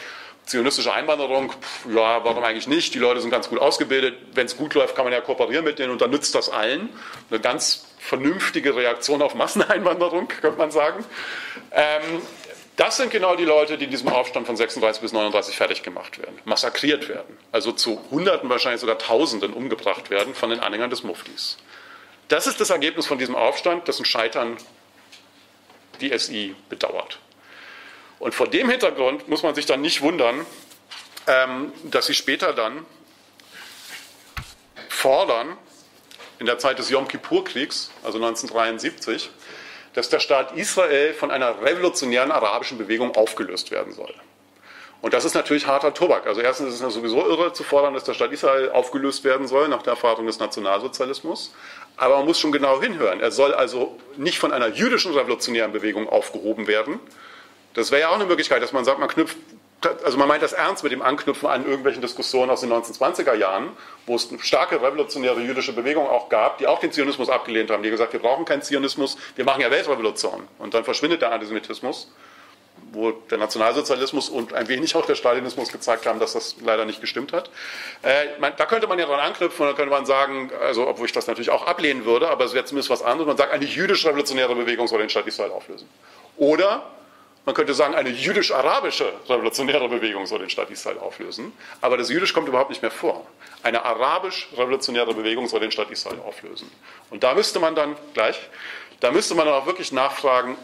[0.45, 1.53] Zionistische Einwanderung,
[1.87, 2.95] ja, warum eigentlich nicht?
[2.95, 4.15] Die Leute sind ganz gut ausgebildet.
[4.33, 6.89] Wenn es gut läuft, kann man ja kooperieren mit denen und dann nützt das allen.
[7.29, 11.05] Eine ganz vernünftige Reaktion auf Masseneinwanderung, könnte man sagen.
[11.71, 12.21] Ähm,
[12.79, 16.17] Das sind genau die Leute, die in diesem Aufstand von 36 bis 39 fertig gemacht
[16.17, 21.03] werden, massakriert werden, also zu Hunderten, wahrscheinlich sogar Tausenden umgebracht werden von den Anhängern des
[21.03, 21.57] Muftis.
[22.29, 24.55] Das ist das Ergebnis von diesem Aufstand, dessen Scheitern
[25.99, 27.19] die SI bedauert.
[28.19, 30.45] Und vor dem Hintergrund muss man sich dann nicht wundern,
[31.27, 32.85] ähm, dass sie später dann
[34.89, 35.57] fordern,
[36.39, 39.29] in der Zeit des Yom Kippur-Kriegs, also 1973,
[39.93, 44.13] dass der Staat Israel von einer revolutionären arabischen Bewegung aufgelöst werden soll.
[45.01, 46.27] Und das ist natürlich harter Tobak.
[46.27, 49.69] Also erstens ist es sowieso irre zu fordern, dass der Staat Israel aufgelöst werden soll
[49.69, 51.53] nach der Erfahrung des Nationalsozialismus.
[51.95, 53.21] Aber man muss schon genau hinhören.
[53.21, 56.99] Er soll also nicht von einer jüdischen revolutionären Bewegung aufgehoben werden.
[57.79, 59.37] Das wäre ja auch eine Möglichkeit, dass man sagt, man knüpft
[60.03, 63.69] also man meint das ernst mit dem Anknüpfen an irgendwelchen Diskussionen aus den 1920er Jahren,
[64.05, 67.83] wo es eine starke revolutionäre jüdische Bewegung auch gab, die auch den Zionismus abgelehnt haben,
[67.83, 70.47] die gesagt, wir brauchen keinen Zionismus, wir machen ja Weltrevolution.
[70.57, 72.11] Und dann verschwindet der Antisemitismus,
[72.91, 76.99] wo der Nationalsozialismus und ein wenig auch der Stalinismus gezeigt haben, dass das leider nicht
[76.99, 77.49] gestimmt hat.
[78.03, 81.05] Äh, man, da könnte man ja dran anknüpfen und dann könnte man sagen, also obwohl
[81.05, 83.65] ich das natürlich auch ablehnen würde, aber es wäre zumindest was anderes, man sagt, eine
[83.65, 85.87] jüdisch-revolutionäre Bewegung soll den Staat Israel auflösen.
[86.37, 86.83] Oder
[87.49, 91.51] man könnte sagen, eine jüdisch-arabische revolutionäre Bewegung soll den Staat Israel auflösen.
[91.81, 93.25] Aber das Jüdisch kommt überhaupt nicht mehr vor.
[93.63, 96.71] Eine arabisch-revolutionäre Bewegung soll den Staat Israel auflösen.
[97.09, 98.39] Und da müsste man dann gleich,
[98.99, 100.59] da müsste man dann auch wirklich nachfragen,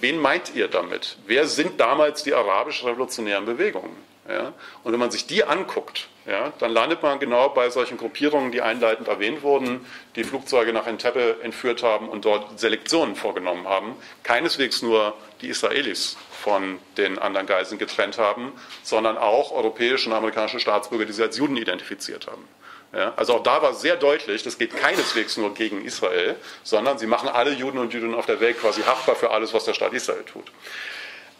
[0.00, 1.18] wen meint ihr damit?
[1.26, 3.94] Wer sind damals die arabisch-revolutionären Bewegungen?
[4.26, 4.54] Ja?
[4.82, 8.62] Und wenn man sich die anguckt, ja, dann landet man genau bei solchen Gruppierungen, die
[8.62, 9.84] einleitend erwähnt wurden,
[10.16, 13.94] die Flugzeuge nach Entebbe entführt haben und dort Selektionen vorgenommen haben.
[14.22, 18.52] Keineswegs nur die Israelis von den anderen Geiseln getrennt haben,
[18.82, 22.48] sondern auch europäische und amerikanische Staatsbürger, die sie als Juden identifiziert haben.
[22.94, 27.06] Ja, also auch da war sehr deutlich, das geht keineswegs nur gegen Israel, sondern sie
[27.06, 29.92] machen alle Juden und Juden auf der Welt quasi haftbar für alles, was der Staat
[29.92, 30.52] Israel tut.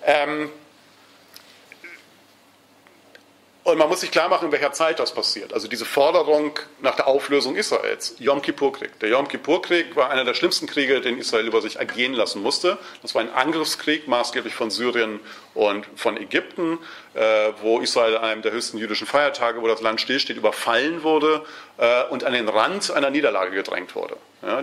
[0.04, 0.50] Ähm,
[3.64, 5.54] und man muss sich klar machen, in welcher Zeit das passiert.
[5.54, 9.00] Also diese Forderung nach der Auflösung Israels, Yom Kippur-Krieg.
[9.00, 12.76] Der Yom Kippur-Krieg war einer der schlimmsten Kriege, den Israel über sich ergehen lassen musste.
[13.00, 15.18] Das war ein Angriffskrieg, maßgeblich von Syrien
[15.54, 16.78] und von Ägypten,
[17.60, 21.44] wo Israel an einem der höchsten jüdischen Feiertage, wo das Land stillsteht, überfallen wurde
[21.78, 24.16] äh, und an den Rand einer Niederlage gedrängt wurde.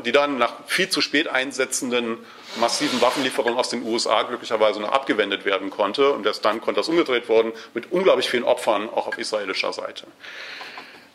[0.06, 2.20] Die dann nach viel zu spät einsetzenden
[2.58, 6.12] massiven Waffenlieferungen aus den USA glücklicherweise noch abgewendet werden konnte.
[6.12, 10.06] Und erst dann konnte das umgedreht worden mit unglaublich vielen Opfern auch auf israelischer Seite.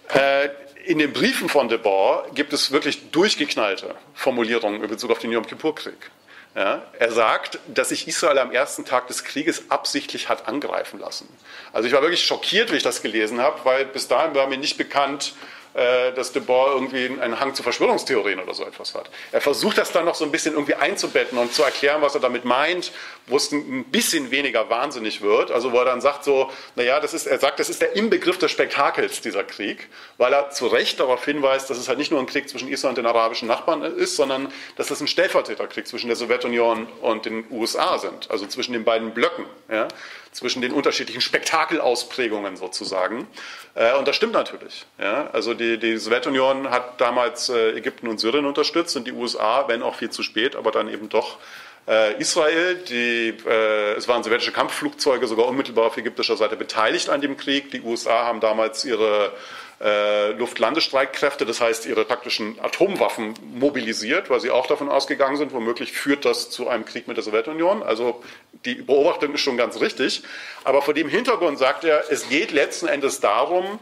[0.08, 0.48] Äh,
[0.84, 5.32] in den Briefen von de Boer gibt es wirklich durchgeknallte Formulierungen in Bezug auf den
[5.32, 6.10] Yom Kippur-Krieg.
[6.56, 11.28] Ja, er sagt, dass sich Israel am ersten Tag des Krieges absichtlich hat angreifen lassen.
[11.74, 14.56] Also ich war wirklich schockiert, wie ich das gelesen habe, weil bis dahin war mir
[14.56, 15.34] nicht bekannt,
[15.76, 19.10] äh, dass de Boer irgendwie einen Hang zu Verschwörungstheorien oder so etwas hat.
[19.30, 22.20] Er versucht das dann noch so ein bisschen irgendwie einzubetten und zu erklären, was er
[22.20, 22.92] damit meint,
[23.26, 25.50] wo es ein bisschen weniger wahnsinnig wird.
[25.50, 28.38] Also wo er dann sagt so, naja, das ist, er sagt, das ist der Inbegriff
[28.38, 32.20] des Spektakels, dieser Krieg, weil er zu Recht darauf hinweist, dass es halt nicht nur
[32.20, 36.06] ein Krieg zwischen Israel und den arabischen Nachbarn ist, sondern dass es ein Stellvertreterkrieg zwischen
[36.06, 39.88] der Sowjetunion und den USA sind, also zwischen den beiden Blöcken, ja,
[40.36, 43.26] zwischen den unterschiedlichen Spektakelausprägungen sozusagen.
[43.74, 44.84] Äh, und das stimmt natürlich.
[44.98, 45.30] Ja.
[45.32, 49.82] Also die, die Sowjetunion hat damals äh, Ägypten und Syrien unterstützt und die USA, wenn
[49.82, 51.38] auch viel zu spät, aber dann eben doch
[51.88, 57.22] äh, Israel, die, äh, es waren sowjetische Kampfflugzeuge sogar unmittelbar auf ägyptischer Seite beteiligt an
[57.22, 57.70] dem Krieg.
[57.70, 59.32] Die USA haben damals ihre
[59.80, 65.92] äh, Luftlandestreitkräfte, das heißt ihre taktischen Atomwaffen mobilisiert, weil sie auch davon ausgegangen sind, womöglich
[65.92, 67.82] führt das zu einem Krieg mit der Sowjetunion.
[67.82, 68.22] Also
[68.64, 70.22] die Beobachtung ist schon ganz richtig.
[70.64, 73.78] Aber vor dem Hintergrund sagt er, es geht letzten Endes darum,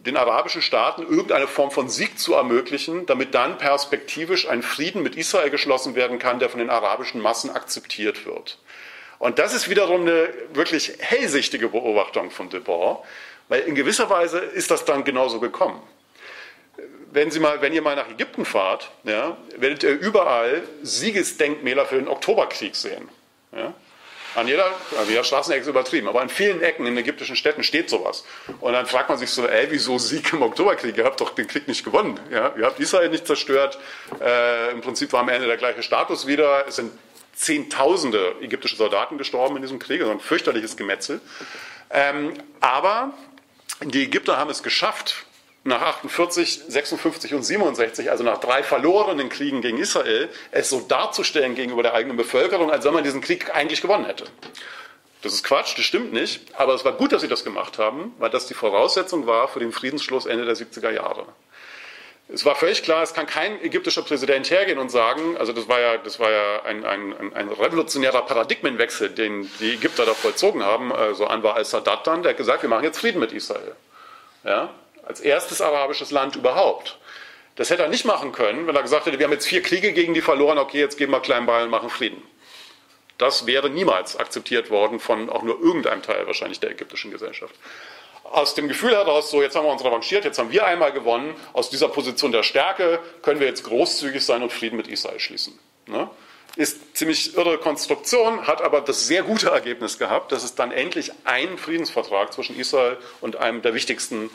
[0.00, 5.16] den arabischen Staaten irgendeine Form von Sieg zu ermöglichen, damit dann perspektivisch ein Frieden mit
[5.16, 8.58] Israel geschlossen werden kann, der von den arabischen Massen akzeptiert wird.
[9.18, 13.04] Und das ist wiederum eine wirklich hellsichtige Beobachtung von de Boer,
[13.48, 15.82] weil in gewisser Weise ist das dann genauso gekommen.
[17.10, 21.96] Wenn, Sie mal, wenn ihr mal nach Ägypten fahrt, ja, werdet ihr überall Siegesdenkmäler für
[21.96, 23.08] den Oktoberkrieg sehen.
[23.52, 23.74] Ja.
[24.34, 27.88] An jeder, an jeder Straßenecke ist übertrieben, aber an vielen Ecken in ägyptischen Städten steht
[27.88, 28.24] sowas.
[28.60, 30.96] Und dann fragt man sich so, ey, wieso Sieg im Oktoberkrieg?
[30.96, 32.20] Ihr habt doch den Krieg nicht gewonnen.
[32.30, 32.54] Ja?
[32.56, 33.78] Ihr habt Israel nicht zerstört.
[34.20, 36.66] Äh, Im Prinzip war am Ende der gleiche Status wieder.
[36.68, 36.92] Es sind
[37.34, 41.20] Zehntausende ägyptische Soldaten gestorben in diesem Krieg, also ein fürchterliches Gemetzel.
[41.90, 43.12] Ähm, aber
[43.82, 45.24] die Ägypter haben es geschafft,
[45.64, 51.54] nach 48, 56 und 67, also nach drei verlorenen Kriegen gegen Israel, es so darzustellen
[51.54, 54.24] gegenüber der eigenen Bevölkerung, als wenn man diesen Krieg eigentlich gewonnen hätte.
[55.22, 58.14] Das ist Quatsch, das stimmt nicht, aber es war gut, dass sie das gemacht haben,
[58.18, 61.26] weil das die Voraussetzung war für den Friedensschluss Ende der 70er Jahre.
[62.30, 65.80] Es war völlig klar, es kann kein ägyptischer Präsident hergehen und sagen, also das war
[65.80, 70.92] ja, das war ja ein, ein, ein revolutionärer Paradigmenwechsel, den die Ägypter da vollzogen haben.
[70.92, 73.74] Also Anwar al-Sadat dann, der hat gesagt, wir machen jetzt Frieden mit Israel.
[74.44, 74.68] Ja?
[75.06, 76.98] Als erstes arabisches Land überhaupt.
[77.56, 79.92] Das hätte er nicht machen können, wenn er gesagt hätte, wir haben jetzt vier Kriege
[79.92, 82.22] gegen die verloren, okay, jetzt geben wir Kleinball und machen Frieden.
[83.16, 87.54] Das wäre niemals akzeptiert worden von auch nur irgendeinem Teil wahrscheinlich der ägyptischen Gesellschaft
[88.32, 91.34] aus dem Gefühl heraus, so jetzt haben wir uns revanchiert, jetzt haben wir einmal gewonnen,
[91.52, 95.58] aus dieser Position der Stärke können wir jetzt großzügig sein und Frieden mit Israel schließen.
[95.86, 96.08] Ne?
[96.56, 101.12] Ist ziemlich irre Konstruktion, hat aber das sehr gute Ergebnis gehabt, dass es dann endlich
[101.24, 104.28] einen Friedensvertrag zwischen Israel und einem der wichtigsten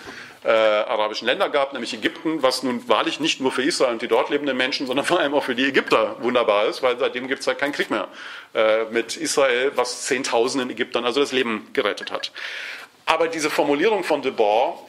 [0.46, 4.08] äh, arabischen Länder gab, nämlich Ägypten, was nun wahrlich nicht nur für Israel und die
[4.08, 7.42] dort lebenden Menschen, sondern vor allem auch für die Ägypter wunderbar ist, weil seitdem gibt
[7.42, 8.08] es halt keinen Krieg mehr
[8.54, 12.32] äh, mit Israel, was Zehntausenden Ägyptern also das Leben gerettet hat.
[13.06, 14.80] Aber diese Formulierung von de Boer,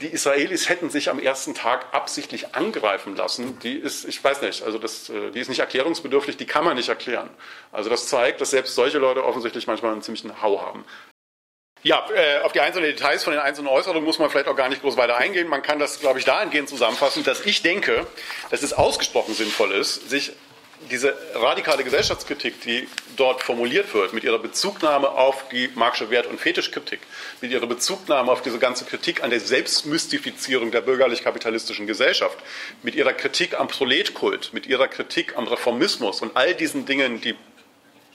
[0.00, 4.62] die Israelis hätten sich am ersten Tag absichtlich angreifen lassen, die ist, ich weiß nicht,
[4.62, 7.30] also das, äh, die ist nicht erklärungsbedürftig, die kann man nicht erklären.
[7.70, 10.84] Also das zeigt, dass selbst solche Leute offensichtlich manchmal einen ziemlichen Hau haben.
[11.82, 14.70] Ja, äh, auf die einzelnen Details von den einzelnen Äußerungen muss man vielleicht auch gar
[14.70, 15.48] nicht groß weiter eingehen.
[15.48, 18.06] Man kann das, glaube ich, dahingehend zusammenfassen, dass ich denke,
[18.50, 20.32] dass es ausgesprochen sinnvoll ist, sich
[20.90, 26.40] diese radikale Gesellschaftskritik, die dort formuliert wird, mit ihrer Bezugnahme auf die Marxische Wert- und
[26.40, 27.00] Fetischkritik,
[27.40, 32.38] mit ihrer Bezugnahme auf diese ganze Kritik an der Selbstmystifizierung der bürgerlich-kapitalistischen Gesellschaft,
[32.82, 37.34] mit ihrer Kritik am Proletkult, mit ihrer Kritik am Reformismus und all diesen Dingen, die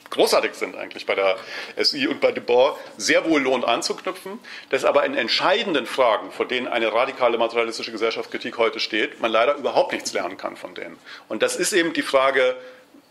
[0.10, 1.38] großartig sind eigentlich bei der
[1.78, 4.40] SI und bei De Boer, sehr wohl lohnt anzuknüpfen,
[4.70, 9.56] dass aber in entscheidenden Fragen, vor denen eine radikale materialistische Gesellschaftskritik heute steht, man leider
[9.56, 10.98] überhaupt nichts lernen kann von denen.
[11.28, 12.56] Und das ist eben die Frage,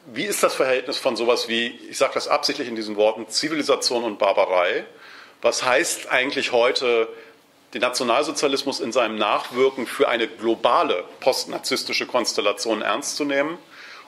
[0.06, 4.04] wie ist das Verhältnis von sowas wie, ich sage das absichtlich in diesen Worten, Zivilisation
[4.04, 4.84] und Barbarei?
[5.42, 7.08] Was heißt eigentlich heute
[7.74, 13.58] den Nationalsozialismus in seinem Nachwirken für eine globale postnarzistische Konstellation ernst zu nehmen?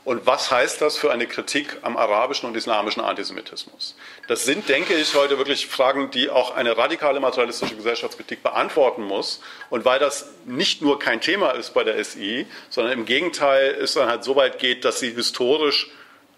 [0.05, 3.95] Und was heißt das für eine Kritik am arabischen und islamischen Antisemitismus?
[4.29, 9.43] Das sind, denke ich, heute wirklich Fragen, die auch eine radikale materialistische Gesellschaftskritik beantworten muss.
[9.69, 13.95] Und weil das nicht nur kein Thema ist bei der SI, sondern im Gegenteil es
[13.95, 15.91] dann halt so weit geht, dass sie historisch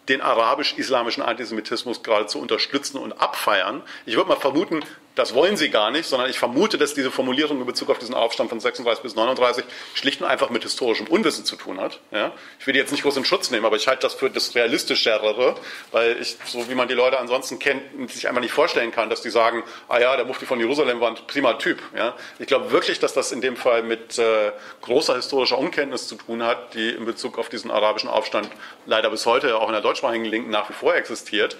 [0.08, 3.82] den arabisch-islamischen Antisemitismus geradezu unterstützen und abfeiern.
[4.06, 4.80] Ich würde mal vermuten,
[5.14, 8.14] das wollen sie gar nicht, sondern ich vermute, dass diese Formulierung in Bezug auf diesen
[8.14, 12.00] Aufstand von 36 bis 39 schlicht und einfach mit historischem Unwissen zu tun hat.
[12.10, 12.32] Ja?
[12.58, 14.54] Ich will die jetzt nicht groß in Schutz nehmen, aber ich halte das für das
[14.54, 15.56] realistischere,
[15.90, 19.20] weil ich, so wie man die Leute ansonsten kennt, sich einfach nicht vorstellen kann, dass
[19.20, 21.82] die sagen, ah ja, der Mufti von Jerusalem war ein prima Typ.
[21.94, 22.14] Ja?
[22.38, 26.42] Ich glaube wirklich, dass das in dem Fall mit äh, großer historischer Unkenntnis zu tun
[26.42, 28.48] hat, die in Bezug auf diesen arabischen Aufstand
[28.86, 31.56] leider bis heute auch in der deutschsprachigen Linken nach wie vor existiert.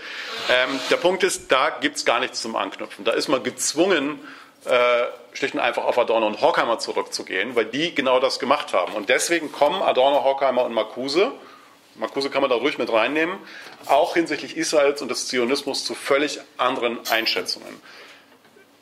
[0.49, 3.05] Ähm, der Punkt ist, da gibt es gar nichts zum Anknüpfen.
[3.05, 4.21] Da ist man gezwungen,
[4.65, 8.93] äh, schlicht und einfach auf Adorno und Horkheimer zurückzugehen, weil die genau das gemacht haben.
[8.95, 11.33] Und deswegen kommen Adorno, Horkheimer und Marcuse,
[11.95, 13.37] Marcuse kann man da ruhig mit reinnehmen,
[13.87, 17.81] auch hinsichtlich Israels und des Zionismus zu völlig anderen Einschätzungen.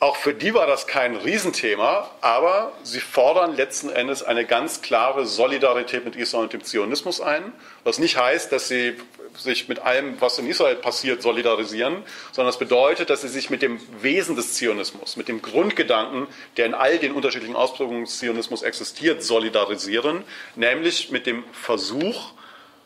[0.01, 5.27] Auch für die war das kein Riesenthema, aber sie fordern letzten Endes eine ganz klare
[5.27, 8.95] Solidarität mit Israel und dem Zionismus ein, was nicht heißt, dass sie
[9.37, 11.97] sich mit allem, was in Israel passiert, solidarisieren,
[12.31, 16.25] sondern das bedeutet, dass sie sich mit dem Wesen des Zionismus, mit dem Grundgedanken,
[16.57, 20.23] der in all den unterschiedlichen Ausprägungen des Zionismus existiert, solidarisieren,
[20.55, 22.31] nämlich mit dem Versuch,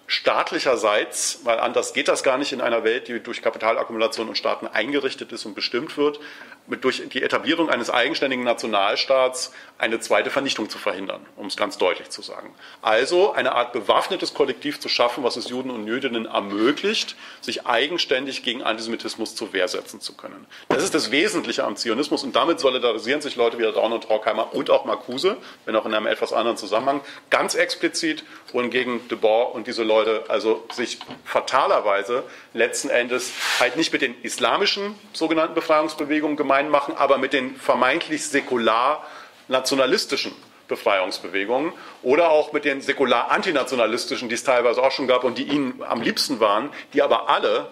[0.07, 4.67] staatlicherseits, weil anders geht das gar nicht in einer Welt, die durch Kapitalakkumulation und Staaten
[4.67, 6.19] eingerichtet ist und bestimmt wird,
[6.67, 11.77] mit durch die Etablierung eines eigenständigen Nationalstaats eine zweite Vernichtung zu verhindern, um es ganz
[11.77, 12.53] deutlich zu sagen.
[12.81, 18.41] Also eine Art bewaffnetes Kollektiv zu schaffen, was es Juden und Jüdinnen ermöglicht, sich eigenständig
[18.43, 20.47] gegen Antisemitismus zur Wehr setzen zu können.
[20.69, 24.53] Das ist das Wesentliche am Zionismus und damit solidarisieren sich Leute wie Daun und Horkheimer
[24.53, 29.53] und auch Marcuse, wenn auch in einem etwas anderen Zusammenhang, ganz explizit, wohingegen de Boer
[29.53, 29.94] und diese Leute
[30.27, 32.23] also sich fatalerweise
[32.53, 38.25] letzten Endes halt nicht mit den islamischen sogenannten Befreiungsbewegungen gemein machen, aber mit den vermeintlich
[38.25, 39.05] säkular
[39.47, 40.33] nationalistischen
[40.67, 45.43] Befreiungsbewegungen oder auch mit den säkular antinationalistischen, die es teilweise auch schon gab und die
[45.43, 47.69] ihnen am liebsten waren, die aber alle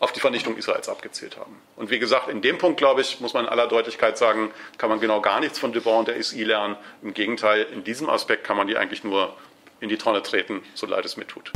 [0.00, 1.60] auf die Vernichtung Israels abgezählt haben.
[1.74, 4.90] Und wie gesagt, in dem Punkt, glaube ich, muss man in aller Deutlichkeit sagen, kann
[4.90, 6.76] man genau gar nichts von De Boer und der SI lernen.
[7.02, 9.34] Im Gegenteil, in diesem Aspekt kann man die eigentlich nur
[9.80, 11.52] in die Tonne treten, so leid es mir tut.